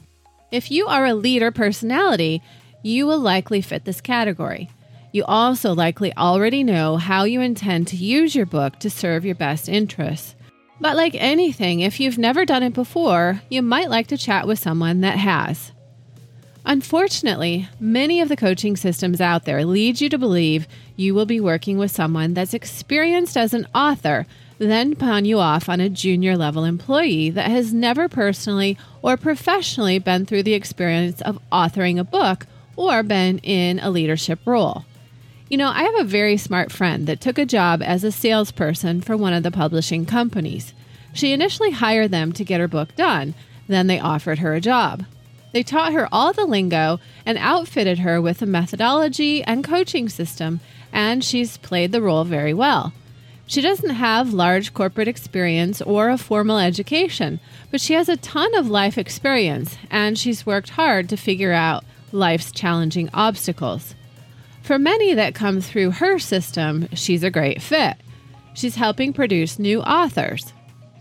If 0.53 0.71
you 0.71 0.89
are 0.89 1.07
a 1.07 1.15
leader 1.15 1.51
personality, 1.51 2.43
you 2.83 3.07
will 3.07 3.21
likely 3.21 3.63
fit 3.63 3.87
this 3.87 4.03
category. 4.03 4.69
You 5.13 5.25
also 5.25 5.75
likely 5.75 6.17
already 6.17 6.63
know 6.63 6.97
how 6.97 7.25
you 7.25 7.41
intend 7.41 7.89
to 7.89 7.97
use 7.97 8.35
your 8.35 8.47
book 8.47 8.79
to 8.79 8.91
serve 8.91 9.25
your 9.25 9.35
best 9.35 9.69
interests. 9.69 10.37
But 10.81 10.97
like 10.97 11.15
anything, 11.17 11.81
if 11.81 12.01
you've 12.01 12.17
never 12.17 12.45
done 12.45 12.63
it 12.63 12.73
before, 12.73 13.43
you 13.51 13.61
might 13.61 13.91
like 13.91 14.07
to 14.09 14.17
chat 14.17 14.47
with 14.47 14.59
someone 14.59 15.01
that 15.01 15.19
has. 15.19 15.73
Unfortunately, 16.65 17.69
many 17.81 18.21
of 18.21 18.29
the 18.29 18.37
coaching 18.37 18.77
systems 18.77 19.21
out 19.21 19.45
there 19.45 19.65
lead 19.65 20.01
you 20.01 20.09
to 20.09 20.19
believe 20.19 20.69
you 20.95 21.15
will 21.15 21.27
be 21.27 21.41
working 21.41 21.77
with 21.77 21.91
someone 21.91 22.35
that's 22.35 22.55
experienced 22.55 23.37
as 23.37 23.53
an 23.53 23.67
author, 23.75 24.27
then 24.59 24.95
pawn 24.95 25.25
you 25.25 25.39
off 25.39 25.69
on 25.69 25.81
a 25.81 25.89
junior 25.89 26.37
level 26.37 26.65
employee 26.65 27.31
that 27.31 27.51
has 27.51 27.73
never 27.73 28.09
personally 28.09 28.79
or 29.03 29.17
professionally 29.17 29.99
been 29.99 30.27
through 30.27 30.43
the 30.43 30.55
experience 30.55 31.21
of 31.23 31.41
authoring 31.51 31.99
a 31.99 32.05
book 32.05 32.47
or 32.77 33.03
been 33.03 33.39
in 33.39 33.81
a 33.81 33.91
leadership 33.91 34.39
role. 34.45 34.85
You 35.51 35.57
know, 35.57 35.69
I 35.69 35.83
have 35.83 35.99
a 35.99 36.05
very 36.05 36.37
smart 36.37 36.71
friend 36.71 37.09
that 37.09 37.21
took 37.21 37.37
a 37.37 37.45
job 37.45 37.83
as 37.83 38.05
a 38.05 38.13
salesperson 38.13 39.01
for 39.01 39.17
one 39.17 39.33
of 39.33 39.43
the 39.43 39.51
publishing 39.51 40.07
companies. 40.07 40.73
She 41.13 41.33
initially 41.33 41.73
hired 41.73 42.13
them 42.13 42.31
to 42.35 42.45
get 42.45 42.61
her 42.61 42.69
book 42.69 42.95
done, 42.95 43.35
then 43.67 43.89
they 43.89 43.99
offered 43.99 44.39
her 44.39 44.55
a 44.55 44.61
job. 44.61 45.05
They 45.53 45.65
taught 45.65 45.93
her 45.93 46.09
all 46.13 46.33
the 46.33 46.45
lingo 46.45 47.01
and 47.27 47.37
outfitted 47.37 47.99
her 47.99 48.23
with 48.23 48.41
a 48.41 48.47
methodology 48.47 49.43
and 49.43 49.65
coaching 49.65 50.09
system, 50.09 50.61
and 50.93 51.25
she's 51.25 51.57
played 51.57 51.91
the 51.91 52.01
role 52.01 52.23
very 52.23 52.55
well. 52.55 52.93
She 53.49 53.61
doesn't 53.61 53.91
have 53.91 54.33
large 54.33 54.73
corporate 54.73 55.09
experience 55.09 55.83
or 55.83 56.11
a 56.11 56.17
formal 56.17 56.59
education, 56.59 57.41
but 57.73 57.81
she 57.81 57.95
has 57.95 58.09
a 58.09 58.17
ton 58.17 58.55
of 58.55 58.71
life 58.71 58.97
experience, 58.97 59.77
and 59.91 60.17
she's 60.17 60.47
worked 60.47 60.71
hard 60.71 61.09
to 61.09 61.17
figure 61.17 61.53
out 61.53 61.85
life's 62.13 62.53
challenging 62.53 63.11
obstacles. 63.13 63.97
For 64.71 64.79
many 64.79 65.15
that 65.15 65.35
come 65.35 65.61
through 65.61 65.91
her 65.91 66.21
system, 66.21 66.87
she's 66.93 67.25
a 67.25 67.31
great 67.31 67.61
fit. 67.61 67.97
She's 68.55 68.77
helping 68.77 69.13
produce 69.13 69.59
new 69.59 69.83
authors. 69.83 70.53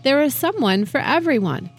There 0.02 0.20
is 0.22 0.34
someone 0.34 0.86
for 0.86 0.98
everyone. 0.98 1.70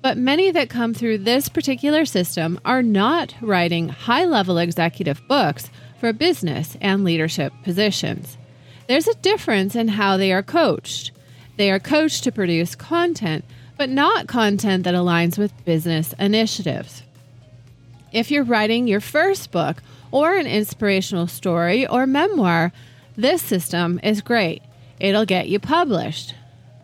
But 0.00 0.16
many 0.16 0.52
that 0.52 0.68
come 0.68 0.94
through 0.94 1.18
this 1.18 1.48
particular 1.48 2.04
system 2.04 2.60
are 2.64 2.84
not 2.84 3.34
writing 3.40 3.88
high 3.88 4.26
level 4.26 4.58
executive 4.58 5.26
books 5.26 5.70
for 5.98 6.12
business 6.12 6.76
and 6.80 7.02
leadership 7.02 7.52
positions. 7.64 8.38
There's 8.86 9.08
a 9.08 9.16
difference 9.16 9.74
in 9.74 9.88
how 9.88 10.16
they 10.16 10.32
are 10.32 10.40
coached. 10.40 11.10
They 11.56 11.68
are 11.72 11.80
coached 11.80 12.22
to 12.22 12.30
produce 12.30 12.76
content, 12.76 13.44
but 13.76 13.90
not 13.90 14.28
content 14.28 14.84
that 14.84 14.94
aligns 14.94 15.36
with 15.36 15.64
business 15.64 16.14
initiatives. 16.16 17.02
If 18.12 18.30
you're 18.30 18.44
writing 18.44 18.86
your 18.86 19.00
first 19.00 19.50
book 19.50 19.82
or 20.14 20.36
an 20.36 20.46
inspirational 20.46 21.26
story 21.26 21.84
or 21.88 22.06
memoir, 22.06 22.72
this 23.16 23.42
system 23.42 23.98
is 24.04 24.22
great. 24.22 24.62
It'll 25.00 25.24
get 25.24 25.48
you 25.48 25.58
published. 25.58 26.36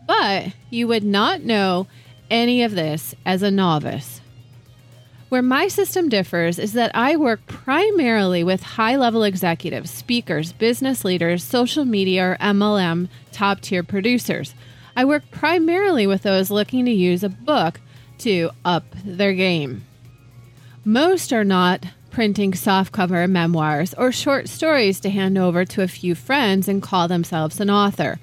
But 0.09 0.49
you 0.69 0.89
would 0.89 1.05
not 1.05 1.43
know 1.43 1.87
any 2.29 2.65
of 2.65 2.75
this 2.75 3.15
as 3.25 3.45
a 3.45 3.51
novice. 3.51 4.21
Where 5.29 5.43
my 5.43 5.69
system 5.69 6.09
differs 6.09 6.59
is 6.59 6.73
that 6.73 6.91
I 6.93 7.15
work 7.15 7.47
primarily 7.47 8.43
with 8.43 8.65
high 8.65 8.97
level 8.97 9.23
executives, 9.23 9.93
speakers, 9.93 10.53
business 10.53 11.05
leaders, 11.05 11.45
social 11.45 11.85
media 11.85 12.33
or 12.33 12.37
MLM 12.41 13.09
top 13.31 13.61
tier 13.61 13.85
producers. 13.85 14.57
I 14.97 15.05
work 15.05 15.23
primarily 15.31 16.05
with 16.05 16.25
those 16.25 16.51
looking 16.51 16.85
to 16.87 16.91
use 16.91 17.23
a 17.23 17.29
book 17.29 17.81
to 18.19 18.51
up 18.65 18.87
their 19.05 19.35
game. 19.35 19.85
Most 20.85 21.33
are 21.33 21.45
not 21.45 21.85
printing 22.11 22.53
softcover 22.53 23.29
memoirs 23.29 23.95
or 23.95 24.13
short 24.13 24.49
stories 24.49 25.01
to 25.01 25.11
hand 25.11 25.39
over 25.39 25.65
to 25.65 25.83
a 25.83 25.89
few 25.89 26.15
friends 26.15 26.69
and 26.69 26.83
call 26.83 27.09
themselves 27.09 27.61
an 27.61 27.71
author. 27.71 28.19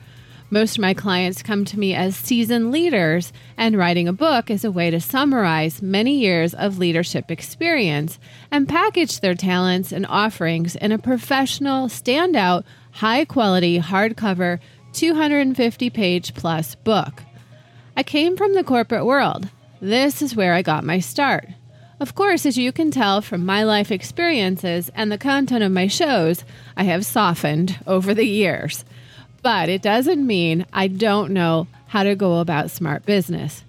Most 0.49 0.77
of 0.77 0.81
my 0.81 0.93
clients 0.93 1.43
come 1.43 1.65
to 1.65 1.77
me 1.77 1.93
as 1.93 2.15
seasoned 2.15 2.71
leaders, 2.71 3.33
and 3.57 3.77
writing 3.77 4.07
a 4.07 4.13
book 4.13 4.49
is 4.49 4.63
a 4.63 4.71
way 4.71 4.89
to 4.89 5.01
summarize 5.01 5.81
many 5.81 6.19
years 6.19 6.53
of 6.53 6.77
leadership 6.77 7.29
experience 7.29 8.17
and 8.49 8.69
package 8.69 9.19
their 9.19 9.35
talents 9.35 9.91
and 9.91 10.05
offerings 10.07 10.77
in 10.77 10.93
a 10.93 10.97
professional, 10.97 11.87
standout, 11.87 12.63
high 12.91 13.25
quality, 13.25 13.79
hardcover, 13.79 14.59
250 14.93 15.89
page 15.89 16.33
plus 16.33 16.75
book. 16.75 17.23
I 17.97 18.03
came 18.03 18.37
from 18.37 18.53
the 18.53 18.63
corporate 18.63 19.05
world. 19.05 19.49
This 19.81 20.21
is 20.21 20.35
where 20.35 20.53
I 20.53 20.61
got 20.61 20.83
my 20.85 20.99
start. 20.99 21.49
Of 21.99 22.13
course, 22.13 22.45
as 22.45 22.59
you 22.59 22.71
can 22.71 22.91
tell 22.91 23.21
from 23.21 23.43
my 23.43 23.63
life 23.63 23.91
experiences 23.91 24.91
and 24.93 25.11
the 25.11 25.17
content 25.17 25.63
of 25.63 25.71
my 25.71 25.87
shows, 25.87 26.43
I 26.75 26.83
have 26.83 27.05
softened 27.05 27.79
over 27.87 28.13
the 28.13 28.27
years. 28.27 28.85
But 29.41 29.67
it 29.67 29.81
doesn't 29.81 30.25
mean 30.25 30.67
I 30.71 30.89
don't 30.89 31.31
know 31.31 31.67
how 31.87 32.03
to 32.03 32.15
go 32.15 32.39
about 32.39 32.69
smart 32.69 33.05
business. 33.05 33.63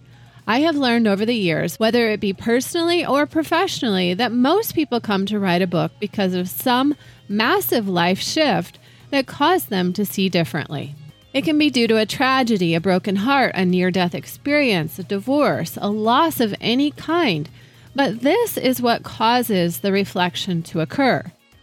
I 0.47 0.61
have 0.61 0.77
learned 0.77 1.07
over 1.07 1.25
the 1.25 1.35
years, 1.35 1.79
whether 1.79 2.11
it 2.11 2.21
be 2.21 2.35
personally 2.35 3.05
or 3.05 3.27
professionally, 3.27 4.13
that 4.15 4.33
most 4.33 4.75
people 4.75 5.01
come 5.01 5.25
to 5.27 5.39
write 5.39 5.63
a 5.63 5.67
book 5.67 5.93
because 5.99 6.35
of 6.35 6.51
some 6.51 6.97
massive 7.29 7.89
life 7.89 8.19
shift 8.19 8.79
that 9.11 9.27
caused 9.27 9.71
them 9.71 9.93
to 9.95 10.05
see 10.05 10.29
differently. 10.29 10.95
It 11.33 11.45
can 11.45 11.59
be 11.59 11.71
due 11.71 11.87
to 11.87 11.99
a 11.99 12.07
tragedy, 12.07 12.75
a 12.75 12.81
broken 12.81 13.17
heart, 13.17 13.53
a 13.55 13.65
near 13.65 13.91
death 13.91 14.15
experience, 14.15 14.99
a 14.99 15.03
divorce, 15.03 15.79
a 15.81 15.89
loss 15.89 16.41
of 16.41 16.55
any 16.61 16.91
kind 16.91 17.49
but 17.99 18.21
this 18.21 18.57
is 18.57 18.81
what 18.81 19.03
causes 19.03 19.81
the 19.81 19.91
reflection 19.91 20.63
to 20.63 20.79
occur. 20.79 21.21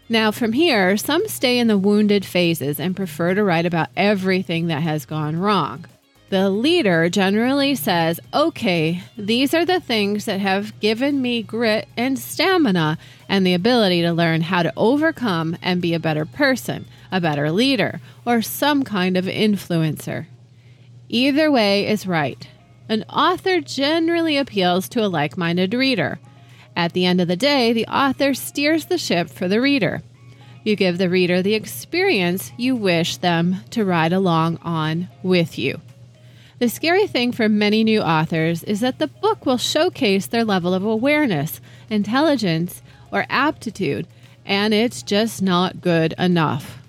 Now, 0.10 0.32
from 0.32 0.52
here, 0.52 0.98
some 0.98 1.26
stay 1.30 1.58
in 1.58 1.68
the 1.68 1.78
wounded 1.78 2.26
phases 2.26 2.78
and 2.78 2.94
prefer 2.94 3.34
to 3.34 3.42
write 3.42 3.66
about 3.66 3.88
everything 3.96 4.68
that 4.68 4.82
has 4.82 5.06
gone 5.06 5.40
wrong. 5.40 5.86
The 6.32 6.50
leader 6.50 7.08
generally 7.08 7.74
says, 7.74 8.20
Okay, 8.34 9.02
these 9.18 9.54
are 9.54 9.64
the 9.64 9.80
things 9.80 10.26
that 10.26 10.42
have 10.42 10.78
given 10.82 11.22
me 11.22 11.42
grit 11.42 11.88
and 11.96 12.20
stamina 12.20 12.98
and 13.30 13.48
the 13.48 13.54
ability 13.54 14.02
to 14.02 14.12
learn 14.12 14.42
how 14.42 14.62
to 14.62 14.74
overcome 14.76 15.56
and 15.62 15.82
be 15.82 15.94
a 15.94 16.02
better 16.02 16.26
person, 16.26 16.84
a 17.14 17.22
better 17.22 17.50
leader, 17.50 18.02
or 18.26 18.42
some 18.42 18.84
kind 18.84 19.16
of 19.16 19.24
influencer. 19.24 20.26
Either 21.08 21.50
way 21.50 21.88
is 21.88 22.06
right. 22.06 22.46
An 22.88 23.04
author 23.10 23.62
generally 23.62 24.38
appeals 24.38 24.88
to 24.90 25.04
a 25.04 25.08
like 25.08 25.38
minded 25.38 25.74
reader. 25.74 26.20
At 26.76 26.94
the 26.94 27.06
end 27.06 27.20
of 27.20 27.28
the 27.28 27.36
day, 27.36 27.74
the 27.74 27.88
author 27.88 28.34
steers 28.34 28.86
the 28.86 28.98
ship 28.98 29.30
for 29.30 29.48
the 29.48 29.60
reader. 29.60 30.04
You 30.64 30.76
give 30.76 30.98
the 30.98 31.10
reader 31.10 31.42
the 31.42 31.56
experience 31.56 32.52
you 32.58 32.76
wish 32.76 33.18
them 33.18 33.58
to 33.72 33.86
ride 33.86 34.14
along 34.14 34.58
on 34.64 35.10
with 35.24 35.58
you. 35.58 35.82
The 36.60 36.70
scary 36.70 37.08
thing 37.08 37.32
for 37.32 37.50
many 37.50 37.84
new 37.84 38.02
authors 38.02 38.64
is 38.64 38.80
that 38.80 39.00
the 39.00 39.08
book 39.08 39.46
will 39.46 39.58
showcase 39.58 40.28
their 40.28 40.46
level 40.46 40.74
of 40.74 40.84
awareness, 40.84 41.60
intelligence, 41.90 42.82
or 43.12 43.26
aptitude, 43.30 44.08
and 44.46 44.74
it's 44.74 45.04
just 45.04 45.42
not 45.42 45.82
good 45.82 46.14
enough. 46.18 46.80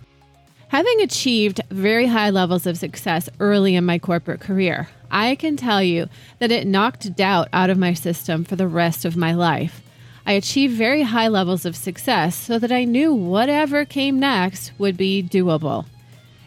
Having 0.68 1.00
achieved 1.00 1.60
very 1.70 2.06
high 2.06 2.30
levels 2.30 2.66
of 2.66 2.76
success 2.76 3.28
early 3.40 3.74
in 3.74 3.84
my 3.84 3.98
corporate 3.98 4.40
career, 4.40 4.88
I 5.10 5.34
can 5.34 5.56
tell 5.56 5.82
you 5.82 6.08
that 6.38 6.52
it 6.52 6.66
knocked 6.66 7.14
doubt 7.16 7.48
out 7.52 7.70
of 7.70 7.78
my 7.78 7.94
system 7.94 8.44
for 8.44 8.56
the 8.56 8.68
rest 8.68 9.04
of 9.04 9.16
my 9.16 9.32
life. 9.32 9.82
I 10.26 10.32
achieved 10.32 10.75
very 10.75 11.02
high 11.02 11.28
levels 11.28 11.64
of 11.64 11.76
success 11.76 12.34
so 12.34 12.58
that 12.58 12.72
I 12.72 12.84
knew 12.84 13.14
whatever 13.14 13.84
came 13.84 14.18
next 14.18 14.72
would 14.78 14.96
be 14.96 15.22
doable. 15.22 15.86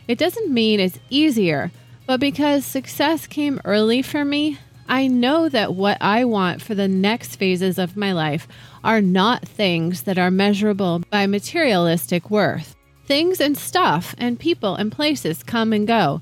It 0.08 0.18
doesn't 0.18 0.54
mean 0.54 0.80
it's 0.80 1.00
easier, 1.10 1.72
but 2.06 2.20
because 2.20 2.66
success 2.66 3.28
came 3.28 3.62
early 3.64 4.02
for 4.02 4.26
me, 4.26 4.58
I 4.88 5.06
know 5.06 5.48
that 5.50 5.76
what 5.76 6.00
I 6.02 6.26
want 6.26 6.64
for 6.64 6.74
the 6.74 6.88
next 6.88 7.36
phases 7.36 7.78
of 7.78 7.96
my 7.96 8.12
life 8.12 8.48
are 8.84 9.02
not 9.02 9.48
things 9.48 10.02
that 10.04 10.18
are 10.18 10.32
measurable 10.32 11.04
by 11.12 11.28
materialistic 11.28 12.32
worth. 12.32 12.76
Things 13.06 13.40
and 13.40 13.56
stuff 13.56 14.16
and 14.18 14.40
people 14.40 14.76
and 14.76 14.92
places 14.92 15.44
come 15.44 15.72
and 15.74 15.88
go. 15.88 16.22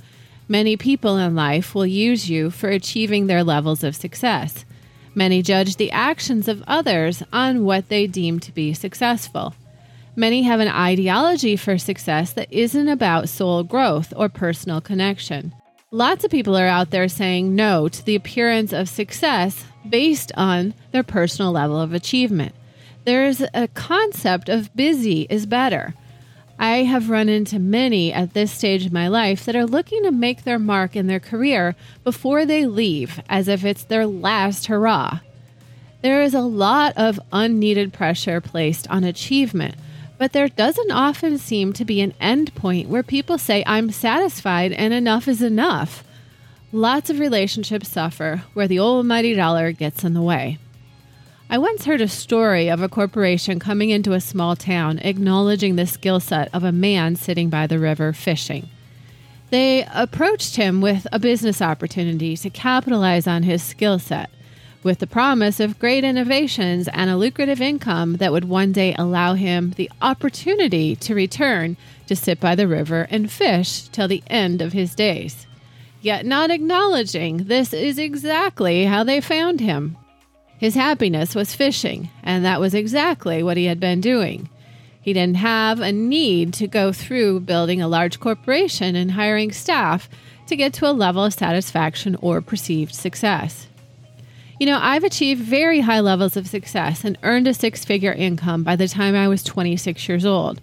Many 0.50 0.78
people 0.78 1.18
in 1.18 1.36
life 1.36 1.76
will 1.76 1.86
use 1.86 2.30
you 2.30 2.50
for 2.50 2.70
achieving 2.70 3.28
their 3.28 3.44
levels 3.44 3.84
of 3.84 3.96
success. 3.96 4.64
Many 5.14 5.42
judge 5.42 5.76
the 5.76 5.92
actions 5.92 6.48
of 6.48 6.64
others 6.68 7.24
on 7.34 7.66
what 7.66 7.90
they 7.90 8.08
deem 8.08 8.40
to 8.42 8.52
be 8.52 8.74
successful. 8.74 9.56
Many 10.16 10.44
have 10.44 10.60
an 10.60 10.70
ideology 10.70 11.56
for 11.56 11.78
success 11.78 12.32
that 12.34 12.52
isn't 12.52 12.88
about 12.88 13.30
soul 13.30 13.64
growth 13.64 14.14
or 14.16 14.30
personal 14.30 14.80
connection. 14.80 15.54
Lots 15.92 16.24
of 16.24 16.32
people 16.32 16.58
are 16.58 16.68
out 16.68 16.92
there 16.92 17.08
saying 17.08 17.56
no 17.56 17.88
to 17.88 18.04
the 18.04 18.16
appearance 18.16 18.74
of 18.74 18.90
success 18.90 19.66
based 19.88 20.32
on 20.36 20.74
their 20.92 21.04
personal 21.04 21.52
level 21.52 21.80
of 21.80 21.94
achievement. 21.94 22.56
There's 23.06 23.42
a 23.54 23.68
concept 23.74 24.50
of 24.50 24.76
busy 24.76 25.28
is 25.30 25.46
better. 25.46 25.94
I 26.60 26.84
have 26.84 27.10
run 27.10 27.30
into 27.30 27.60
many 27.60 28.12
at 28.12 28.34
this 28.34 28.52
stage 28.52 28.86
of 28.86 28.94
my 28.94 29.08
life 29.08 29.46
that 29.46 29.56
are 29.56 29.66
looking 29.66 30.04
to 30.04 30.12
make 30.12 30.44
their 30.44 30.58
mark 30.58 30.96
in 30.96 31.08
their 31.08 31.20
career 31.20 31.76
before 32.04 32.46
they 32.46 32.66
leave, 32.66 33.22
as 33.30 33.48
if 33.48 33.64
it's 33.64 33.84
their 33.84 34.08
last 34.08 34.66
hurrah. 34.66 35.20
There 36.02 36.22
is 36.22 36.34
a 36.34 36.42
lot 36.42 36.94
of 36.98 37.20
unneeded 37.32 37.94
pressure 37.94 38.42
placed 38.42 38.88
on 38.90 39.04
achievement, 39.04 39.76
but 40.18 40.34
there 40.34 40.48
doesn't 40.48 40.92
often 40.92 41.38
seem 41.38 41.74
to 41.74 41.86
be 41.86 42.02
an 42.02 42.14
end 42.20 42.56
point 42.56 42.90
where 42.90 43.04
people 43.04 43.38
say, 43.38 43.64
I'm 43.68 43.92
satisfied 43.92 44.72
and 44.72 44.94
enough 44.94 45.28
is 45.28 45.44
enough. 45.44 46.04
Lots 46.72 47.10
of 47.10 47.20
relationships 47.20 47.90
suffer 47.90 48.44
where 48.54 48.68
the 48.68 48.80
almighty 48.80 49.36
dollar 49.36 49.72
gets 49.72 50.04
in 50.04 50.14
the 50.14 50.22
way. 50.22 50.58
I 51.50 51.58
once 51.60 51.86
heard 51.86 52.02
a 52.02 52.10
story 52.10 52.68
of 52.68 52.82
a 52.82 52.90
corporation 52.90 53.58
coming 53.58 53.90
into 53.90 54.12
a 54.12 54.20
small 54.20 54.58
town 54.58 55.00
acknowledging 55.00 55.78
the 55.78 55.88
skill 55.88 56.20
set 56.20 56.50
of 56.54 56.66
a 56.66 56.74
man 56.74 57.16
sitting 57.16 57.50
by 57.50 57.68
the 57.68 57.80
river 57.80 58.12
fishing. 58.12 58.68
They 59.50 59.88
approached 59.94 60.58
him 60.58 60.82
with 60.82 61.08
a 61.10 61.20
business 61.20 61.62
opportunity 61.62 62.36
to 62.36 62.50
capitalize 62.50 63.28
on 63.28 63.44
his 63.44 63.64
skill 63.64 63.98
set, 63.98 64.30
with 64.84 65.00
the 65.00 65.08
promise 65.08 65.62
of 65.62 65.80
great 65.80 66.04
innovations 66.04 66.90
and 66.90 67.10
a 67.10 67.16
lucrative 67.16 67.62
income 67.62 68.18
that 68.18 68.34
would 68.34 68.46
one 68.46 68.74
day 68.74 68.94
allow 68.98 69.36
him 69.36 69.72
the 69.78 69.90
opportunity 70.02 70.98
to 70.98 71.16
return 71.16 71.78
to 72.08 72.16
sit 72.18 72.42
by 72.42 72.56
the 72.56 72.68
river 72.68 73.08
and 73.10 73.32
fish 73.32 73.88
till 73.88 74.10
the 74.10 74.24
end 74.28 74.62
of 74.62 74.74
his 74.74 74.94
days. 74.94 75.48
Yet 76.02 76.26
not 76.26 76.52
acknowledging 76.52 77.46
this 77.46 77.72
is 77.72 77.98
exactly 77.98 78.84
how 78.84 79.06
they 79.06 79.22
found 79.22 79.62
him. 79.62 79.96
His 80.58 80.76
happiness 80.76 81.36
was 81.36 81.56
fishing, 81.56 82.10
and 82.24 82.44
that 82.44 82.60
was 82.60 82.74
exactly 82.74 83.44
what 83.44 83.58
he 83.58 83.66
had 83.66 83.80
been 83.80 84.02
doing. 84.02 84.50
He 85.00 85.14
didn't 85.14 85.38
have 85.38 85.80
a 85.80 85.92
need 85.92 86.54
to 86.56 86.68
go 86.68 86.92
through 86.92 87.42
building 87.42 87.82
a 87.82 87.88
large 87.88 88.20
corporation 88.20 88.96
and 88.96 89.12
hiring 89.12 89.52
staff 89.52 90.10
to 90.48 90.56
get 90.56 90.74
to 90.74 90.90
a 90.90 90.92
level 90.92 91.24
of 91.24 91.34
satisfaction 91.34 92.18
or 92.22 92.42
perceived 92.42 92.96
success. 92.96 93.68
You 94.60 94.66
know, 94.66 94.80
I've 94.82 95.04
achieved 95.04 95.42
very 95.42 95.82
high 95.82 96.00
levels 96.00 96.36
of 96.36 96.48
success 96.48 97.04
and 97.04 97.18
earned 97.22 97.48
a 97.48 97.54
six 97.54 97.86
figure 97.86 98.12
income 98.12 98.64
by 98.64 98.76
the 98.76 98.88
time 98.88 99.16
I 99.16 99.28
was 99.28 99.44
26 99.44 100.10
years 100.10 100.26
old. 100.26 100.60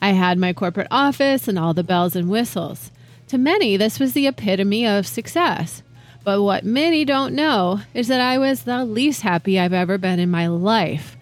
I 0.00 0.10
had 0.10 0.38
my 0.38 0.52
corporate 0.52 0.88
office 0.90 1.46
and 1.46 1.58
all 1.58 1.74
the 1.74 1.84
bells 1.84 2.16
and 2.16 2.30
whistles. 2.30 2.90
To 3.28 3.38
many, 3.38 3.76
this 3.76 4.00
was 4.00 4.12
the 4.12 4.26
epitome 4.26 4.86
of 4.86 5.06
success. 5.06 5.82
But 6.24 6.42
what 6.42 6.64
many 6.64 7.04
don't 7.04 7.34
know 7.34 7.80
is 7.92 8.08
that 8.08 8.20
I 8.20 8.38
was 8.38 8.62
the 8.62 8.84
least 8.84 9.20
happy 9.20 9.60
I've 9.60 9.74
ever 9.74 9.98
been 9.98 10.18
in 10.18 10.30
my 10.30 10.46
life. 10.46 11.18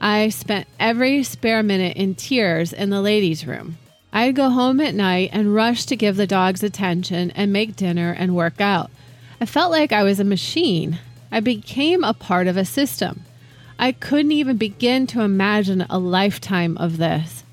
I 0.00 0.28
spent 0.30 0.66
every 0.80 1.22
spare 1.22 1.62
minute 1.62 1.96
in 1.96 2.16
tears 2.16 2.72
in 2.72 2.90
the 2.90 3.00
ladies' 3.00 3.46
room. 3.46 3.78
I'd 4.12 4.34
go 4.34 4.50
home 4.50 4.80
at 4.80 4.94
night 4.94 5.30
and 5.32 5.54
rush 5.54 5.84
to 5.86 5.96
give 5.96 6.16
the 6.16 6.26
dogs 6.26 6.64
attention 6.64 7.30
and 7.32 7.52
make 7.52 7.76
dinner 7.76 8.10
and 8.10 8.34
work 8.34 8.60
out. 8.60 8.90
I 9.40 9.46
felt 9.46 9.70
like 9.70 9.92
I 9.92 10.02
was 10.02 10.18
a 10.18 10.24
machine. 10.24 10.98
I 11.30 11.38
became 11.38 12.02
a 12.02 12.12
part 12.12 12.48
of 12.48 12.56
a 12.56 12.64
system. 12.64 13.24
I 13.78 13.92
couldn't 13.92 14.32
even 14.32 14.56
begin 14.56 15.06
to 15.08 15.20
imagine 15.20 15.86
a 15.88 15.98
lifetime 16.00 16.76
of 16.78 16.98
this. 16.98 17.44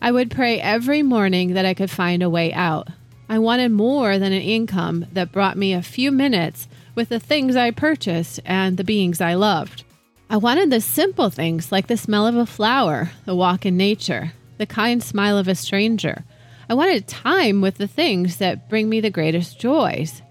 I 0.00 0.12
would 0.12 0.30
pray 0.30 0.60
every 0.60 1.02
morning 1.02 1.54
that 1.54 1.66
I 1.66 1.74
could 1.74 1.90
find 1.90 2.22
a 2.22 2.30
way 2.30 2.52
out. 2.52 2.88
I 3.28 3.38
wanted 3.38 3.72
more 3.72 4.18
than 4.18 4.32
an 4.32 4.42
income 4.42 5.06
that 5.12 5.32
brought 5.32 5.56
me 5.56 5.72
a 5.72 5.82
few 5.82 6.12
minutes 6.12 6.68
with 6.94 7.08
the 7.08 7.18
things 7.18 7.56
I 7.56 7.70
purchased 7.70 8.40
and 8.44 8.76
the 8.76 8.84
beings 8.84 9.20
I 9.20 9.34
loved. 9.34 9.84
I 10.28 10.36
wanted 10.36 10.70
the 10.70 10.80
simple 10.80 11.30
things 11.30 11.72
like 11.72 11.86
the 11.86 11.96
smell 11.96 12.26
of 12.26 12.36
a 12.36 12.46
flower, 12.46 13.10
the 13.24 13.34
walk 13.34 13.64
in 13.64 13.76
nature, 13.76 14.32
the 14.58 14.66
kind 14.66 15.02
smile 15.02 15.38
of 15.38 15.48
a 15.48 15.54
stranger. 15.54 16.24
I 16.68 16.74
wanted 16.74 17.06
time 17.06 17.60
with 17.60 17.78
the 17.78 17.88
things 17.88 18.38
that 18.38 18.68
bring 18.68 18.88
me 18.88 19.00
the 19.00 19.10
greatest 19.10 19.58
joys. 19.58 20.22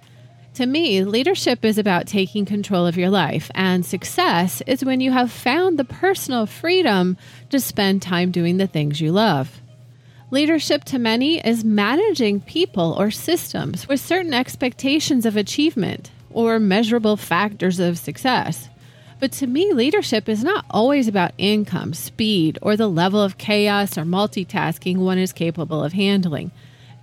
To 0.55 0.65
me, 0.67 1.03
leadership 1.03 1.65
is 1.65 1.79
about 1.79 2.05
taking 2.05 2.45
control 2.45 2.85
of 2.85 2.97
your 2.97 3.09
life, 3.09 3.49
and 3.55 3.83
success 3.83 4.61
is 4.67 4.85
when 4.85 5.01
you 5.01 5.11
have 5.11 5.31
found 5.31 5.79
the 5.79 5.83
personal 5.83 6.45
freedom 6.45 7.17
to 7.49 7.59
spend 7.59 8.03
time 8.03 8.29
doing 8.29 8.57
the 8.57 8.67
things 8.67 9.01
you 9.01 9.11
love. 9.11 9.62
Leadership 10.33 10.83
to 10.83 10.97
many 10.97 11.37
is 11.45 11.63
managing 11.63 12.41
people 12.41 12.95
or 12.97 13.11
systems 13.11 13.87
with 13.87 13.99
certain 13.99 14.33
expectations 14.33 15.27
of 15.27 15.37
achievement 15.37 16.09
or 16.31 16.57
measurable 16.57 17.15
factors 17.15 17.79
of 17.79 17.99
success. 17.99 18.67
But 19.19 19.31
to 19.33 19.45
me, 19.45 19.73
leadership 19.73 20.27
is 20.27 20.43
not 20.43 20.65
always 20.71 21.07
about 21.07 21.35
income, 21.37 21.93
speed, 21.93 22.57
or 22.63 22.75
the 22.75 22.87
level 22.87 23.21
of 23.21 23.37
chaos 23.37 23.95
or 23.95 24.05
multitasking 24.05 24.97
one 24.97 25.19
is 25.19 25.31
capable 25.31 25.83
of 25.83 25.93
handling. 25.93 26.49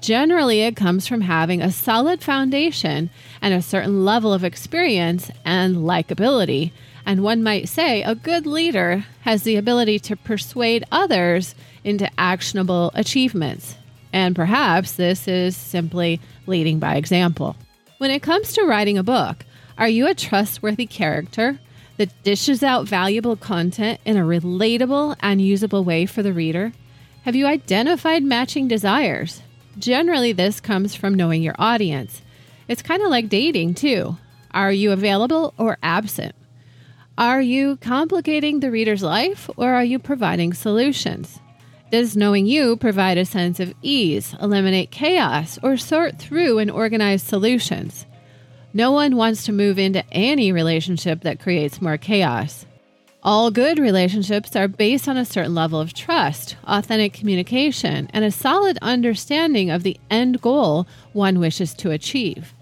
Generally, 0.01 0.62
it 0.62 0.75
comes 0.75 1.07
from 1.07 1.21
having 1.21 1.62
a 1.62 1.71
solid 1.71 2.25
foundation 2.25 3.11
and 3.40 3.55
a 3.55 3.62
certain 3.62 4.05
level 4.05 4.33
of 4.33 4.43
experience 4.43 5.31
and 5.45 5.77
likability. 5.77 6.73
And 7.07 7.23
one 7.23 7.45
might 7.45 7.69
say 7.69 8.03
a 8.03 8.16
good 8.16 8.45
leader 8.45 9.05
has 9.21 9.45
the 9.45 9.55
ability 9.55 10.01
to 10.01 10.16
persuade 10.16 10.83
others 10.90 11.55
into 11.85 12.11
actionable 12.19 12.90
achievements. 12.95 13.77
And 14.12 14.35
perhaps 14.35 14.93
this 14.93 15.29
is 15.29 15.57
simply 15.57 16.21
leading 16.47 16.79
by 16.79 16.97
example. 16.97 17.57
When 17.99 18.11
it 18.11 18.23
comes 18.23 18.53
to 18.55 18.64
writing 18.64 18.99
a 18.99 19.03
book, 19.03 19.45
are 19.79 19.88
you 19.88 20.07
a 20.07 20.14
trustworthy 20.14 20.87
character 20.87 21.59
that 21.97 22.23
dishes 22.23 22.62
out 22.62 22.88
valuable 22.88 23.37
content 23.37 24.01
in 24.05 24.16
a 24.16 24.25
relatable 24.25 25.16
and 25.21 25.40
usable 25.40 25.85
way 25.85 26.07
for 26.07 26.23
the 26.23 26.33
reader? 26.33 26.73
Have 27.25 27.37
you 27.37 27.47
identified 27.47 28.23
matching 28.23 28.69
desires? 28.69 29.43
Generally, 29.79 30.33
this 30.33 30.61
comes 30.61 30.95
from 30.95 31.14
knowing 31.14 31.43
your 31.43 31.55
audience. 31.59 32.23
It's 32.69 32.83
kind 32.83 33.03
of 33.03 33.11
like 33.11 33.29
dating, 33.29 33.75
too. 33.75 34.16
Are 34.53 34.73
you 34.73 34.93
available 34.93 35.55
or 35.59 35.79
absent? 35.83 36.35
Are 37.19 37.43
you 37.43 37.77
complicating 37.77 38.61
the 38.61 38.71
reader's 38.71 39.03
life 39.03 39.51
or 39.57 39.75
are 39.75 39.85
you 39.85 39.99
providing 39.99 40.55
solutions? 40.55 41.38
Does 41.90 42.16
knowing 42.16 42.46
you 42.46 42.76
provide 42.76 43.18
a 43.18 43.24
sense 43.24 43.59
of 43.59 43.74
ease, 43.83 44.37
eliminate 44.40 44.92
chaos, 44.92 45.59
or 45.61 45.76
sort 45.76 46.20
through 46.20 46.59
and 46.59 46.70
organize 46.70 47.20
solutions? 47.20 48.07
No 48.72 48.92
one 48.92 49.16
wants 49.16 49.44
to 49.44 49.53
move 49.53 49.76
into 49.76 50.09
any 50.12 50.53
relationship 50.53 51.22
that 51.22 51.40
creates 51.40 51.83
more 51.83 51.96
chaos. 51.96 52.64
All 53.24 53.50
good 53.50 53.81
relationships 53.81 54.55
are 54.55 54.68
based 54.68 55.09
on 55.09 55.16
a 55.16 55.24
certain 55.24 55.53
level 55.53 55.81
of 55.81 55.92
trust, 55.92 56.55
authentic 56.64 57.12
communication, 57.12 58.09
and 58.12 58.24
a 58.24 58.31
solid 58.31 58.79
understanding 58.81 59.68
of 59.68 59.83
the 59.83 59.98
end 60.09 60.40
goal 60.40 60.87
one 61.12 61.40
wishes 61.40 61.74
to 61.74 61.90
achieve. 61.90 62.55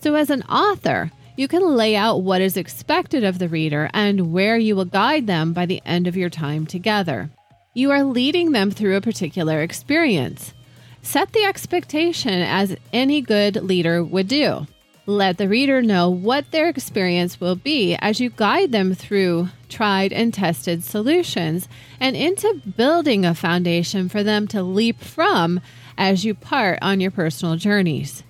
So, 0.00 0.14
as 0.14 0.30
an 0.30 0.42
author, 0.44 1.12
you 1.36 1.46
can 1.46 1.76
lay 1.76 1.94
out 1.94 2.22
what 2.22 2.40
is 2.40 2.56
expected 2.56 3.22
of 3.22 3.38
the 3.38 3.50
reader 3.50 3.90
and 3.92 4.32
where 4.32 4.56
you 4.56 4.74
will 4.74 4.86
guide 4.86 5.26
them 5.26 5.52
by 5.52 5.66
the 5.66 5.82
end 5.84 6.06
of 6.06 6.16
your 6.16 6.30
time 6.30 6.64
together. 6.64 7.30
You 7.74 7.90
are 7.90 8.04
leading 8.04 8.52
them 8.52 8.70
through 8.70 8.96
a 8.96 9.00
particular 9.00 9.62
experience. 9.62 10.52
Set 11.00 11.32
the 11.32 11.44
expectation 11.44 12.34
as 12.34 12.76
any 12.92 13.22
good 13.22 13.56
leader 13.56 14.04
would 14.04 14.28
do. 14.28 14.66
Let 15.06 15.38
the 15.38 15.48
reader 15.48 15.80
know 15.80 16.10
what 16.10 16.50
their 16.50 16.68
experience 16.68 17.40
will 17.40 17.56
be 17.56 17.96
as 17.96 18.20
you 18.20 18.28
guide 18.28 18.72
them 18.72 18.94
through 18.94 19.48
tried 19.70 20.12
and 20.12 20.34
tested 20.34 20.84
solutions 20.84 21.66
and 21.98 22.14
into 22.14 22.60
building 22.76 23.24
a 23.24 23.34
foundation 23.34 24.10
for 24.10 24.22
them 24.22 24.46
to 24.48 24.62
leap 24.62 25.00
from 25.00 25.58
as 25.96 26.26
you 26.26 26.34
part 26.34 26.78
on 26.82 27.00
your 27.00 27.10
personal 27.10 27.56
journeys. 27.56 28.22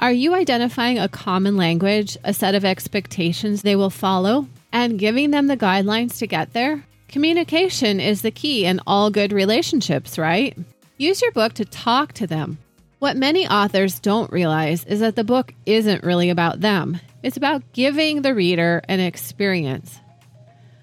Are 0.00 0.12
you 0.12 0.34
identifying 0.34 0.98
a 0.98 1.08
common 1.08 1.58
language, 1.58 2.16
a 2.24 2.32
set 2.32 2.54
of 2.54 2.64
expectations 2.64 3.62
they 3.62 3.76
will 3.76 3.90
follow, 3.90 4.48
and 4.72 4.98
giving 4.98 5.30
them 5.30 5.46
the 5.46 5.56
guidelines 5.56 6.18
to 6.18 6.26
get 6.26 6.54
there? 6.54 6.84
Communication 7.16 7.98
is 7.98 8.20
the 8.20 8.30
key 8.30 8.66
in 8.66 8.78
all 8.86 9.08
good 9.08 9.32
relationships, 9.32 10.18
right? 10.18 10.54
Use 10.98 11.22
your 11.22 11.32
book 11.32 11.54
to 11.54 11.64
talk 11.64 12.12
to 12.12 12.26
them. 12.26 12.58
What 12.98 13.16
many 13.16 13.48
authors 13.48 14.00
don't 14.00 14.30
realize 14.30 14.84
is 14.84 15.00
that 15.00 15.16
the 15.16 15.24
book 15.24 15.54
isn't 15.64 16.04
really 16.04 16.28
about 16.28 16.60
them, 16.60 17.00
it's 17.22 17.38
about 17.38 17.72
giving 17.72 18.20
the 18.20 18.34
reader 18.34 18.82
an 18.86 19.00
experience. 19.00 19.98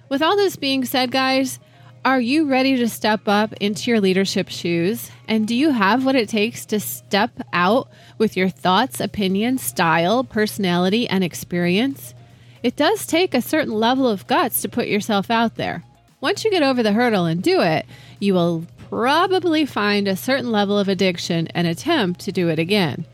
With 0.09 0.23
all 0.23 0.35
this 0.35 0.55
being 0.55 0.85
said, 0.85 1.11
guys, 1.11 1.59
are 2.03 2.19
you 2.19 2.49
ready 2.49 2.77
to 2.77 2.89
step 2.89 3.27
up 3.27 3.53
into 3.61 3.91
your 3.91 4.01
leadership 4.01 4.49
shoes? 4.49 5.11
And 5.27 5.47
do 5.47 5.53
you 5.53 5.69
have 5.69 6.03
what 6.03 6.15
it 6.15 6.29
takes 6.29 6.65
to 6.65 6.79
step 6.79 7.29
out 7.53 7.89
with 8.17 8.35
your 8.35 8.49
thoughts, 8.49 8.99
opinions, 8.99 9.61
style, 9.61 10.23
personality, 10.23 11.07
and 11.07 11.23
experience? 11.23 12.15
It 12.63 12.75
does 12.75 13.05
take 13.05 13.35
a 13.35 13.41
certain 13.43 13.73
level 13.73 14.07
of 14.07 14.25
guts 14.25 14.63
to 14.63 14.67
put 14.67 14.87
yourself 14.87 15.29
out 15.29 15.57
there. 15.57 15.83
Once 16.23 16.45
you 16.45 16.51
get 16.51 16.63
over 16.63 16.81
the 16.81 16.93
hurdle 16.93 17.25
and 17.25 17.43
do 17.43 17.59
it, 17.59 17.85
you 18.17 18.33
will 18.33 18.65
probably 18.87 19.65
find 19.65 20.07
a 20.07 20.15
certain 20.15 20.53
level 20.53 20.79
of 20.79 20.87
addiction 20.87 21.49
and 21.49 21.67
attempt 21.67 22.21
to 22.21 22.31
do 22.31 22.47
it 22.47 22.57
again. 22.57 23.05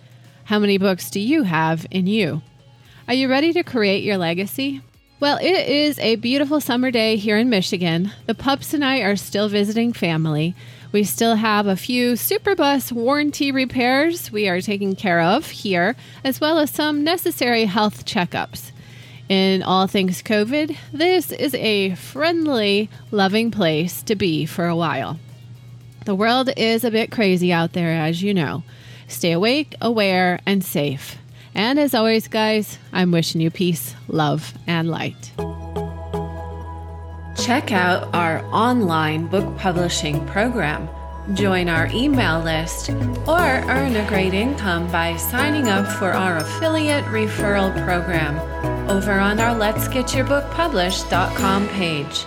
How 0.43 0.59
many 0.59 0.77
books 0.77 1.09
do 1.09 1.19
you 1.19 1.41
have 1.41 1.87
in 1.89 2.05
you? 2.05 2.43
Are 3.07 3.15
you 3.15 3.27
ready 3.27 3.51
to 3.53 3.63
create 3.63 4.03
your 4.03 4.17
legacy? 4.17 4.83
Well, 5.19 5.39
it 5.41 5.67
is 5.67 5.97
a 5.97 6.17
beautiful 6.17 6.61
summer 6.61 6.91
day 6.91 7.15
here 7.15 7.39
in 7.39 7.49
Michigan. 7.49 8.11
The 8.27 8.35
pups 8.35 8.75
and 8.75 8.85
I 8.85 8.99
are 8.99 9.15
still 9.15 9.49
visiting 9.49 9.91
family. 9.91 10.53
We 10.91 11.03
still 11.03 11.33
have 11.33 11.65
a 11.65 11.75
few 11.75 12.13
Superbus 12.13 12.91
warranty 12.91 13.51
repairs 13.51 14.31
we 14.31 14.47
are 14.47 14.61
taking 14.61 14.95
care 14.95 15.19
of 15.19 15.49
here, 15.49 15.95
as 16.23 16.39
well 16.39 16.59
as 16.59 16.69
some 16.69 17.03
necessary 17.03 17.65
health 17.65 18.05
checkups. 18.05 18.68
In 19.29 19.61
all 19.61 19.85
things 19.85 20.23
COVID, 20.23 20.75
this 20.91 21.31
is 21.31 21.53
a 21.53 21.93
friendly, 21.93 22.89
loving 23.11 23.51
place 23.51 24.01
to 24.03 24.15
be 24.15 24.47
for 24.47 24.65
a 24.65 24.75
while. 24.75 25.19
The 26.05 26.15
world 26.15 26.49
is 26.57 26.83
a 26.83 26.89
bit 26.89 27.11
crazy 27.11 27.53
out 27.53 27.73
there, 27.73 27.93
as 27.93 28.23
you 28.23 28.33
know. 28.33 28.63
Stay 29.07 29.31
awake, 29.31 29.75
aware, 29.79 30.39
and 30.47 30.63
safe. 30.65 31.15
And 31.53 31.77
as 31.77 31.93
always, 31.93 32.27
guys, 32.27 32.79
I'm 32.91 33.11
wishing 33.11 33.39
you 33.39 33.51
peace, 33.51 33.93
love, 34.07 34.55
and 34.65 34.89
light. 34.89 35.31
Check 37.37 37.71
out 37.71 38.09
our 38.15 38.43
online 38.45 39.27
book 39.27 39.57
publishing 39.57 40.25
program. 40.25 40.89
Join 41.33 41.69
our 41.69 41.87
email 41.93 42.41
list 42.41 42.89
or 42.89 43.39
earn 43.39 43.95
a 43.95 44.07
great 44.07 44.33
income 44.33 44.91
by 44.91 45.15
signing 45.15 45.67
up 45.67 45.87
for 45.87 46.11
our 46.11 46.37
affiliate 46.37 47.05
referral 47.05 47.71
program 47.85 48.37
over 48.89 49.13
on 49.13 49.39
our 49.39 49.55
Let's 49.55 49.87
Get 49.87 50.15
Your 50.15 50.25
Book 50.25 50.49
Published.com 50.51 51.67
page. 51.69 52.25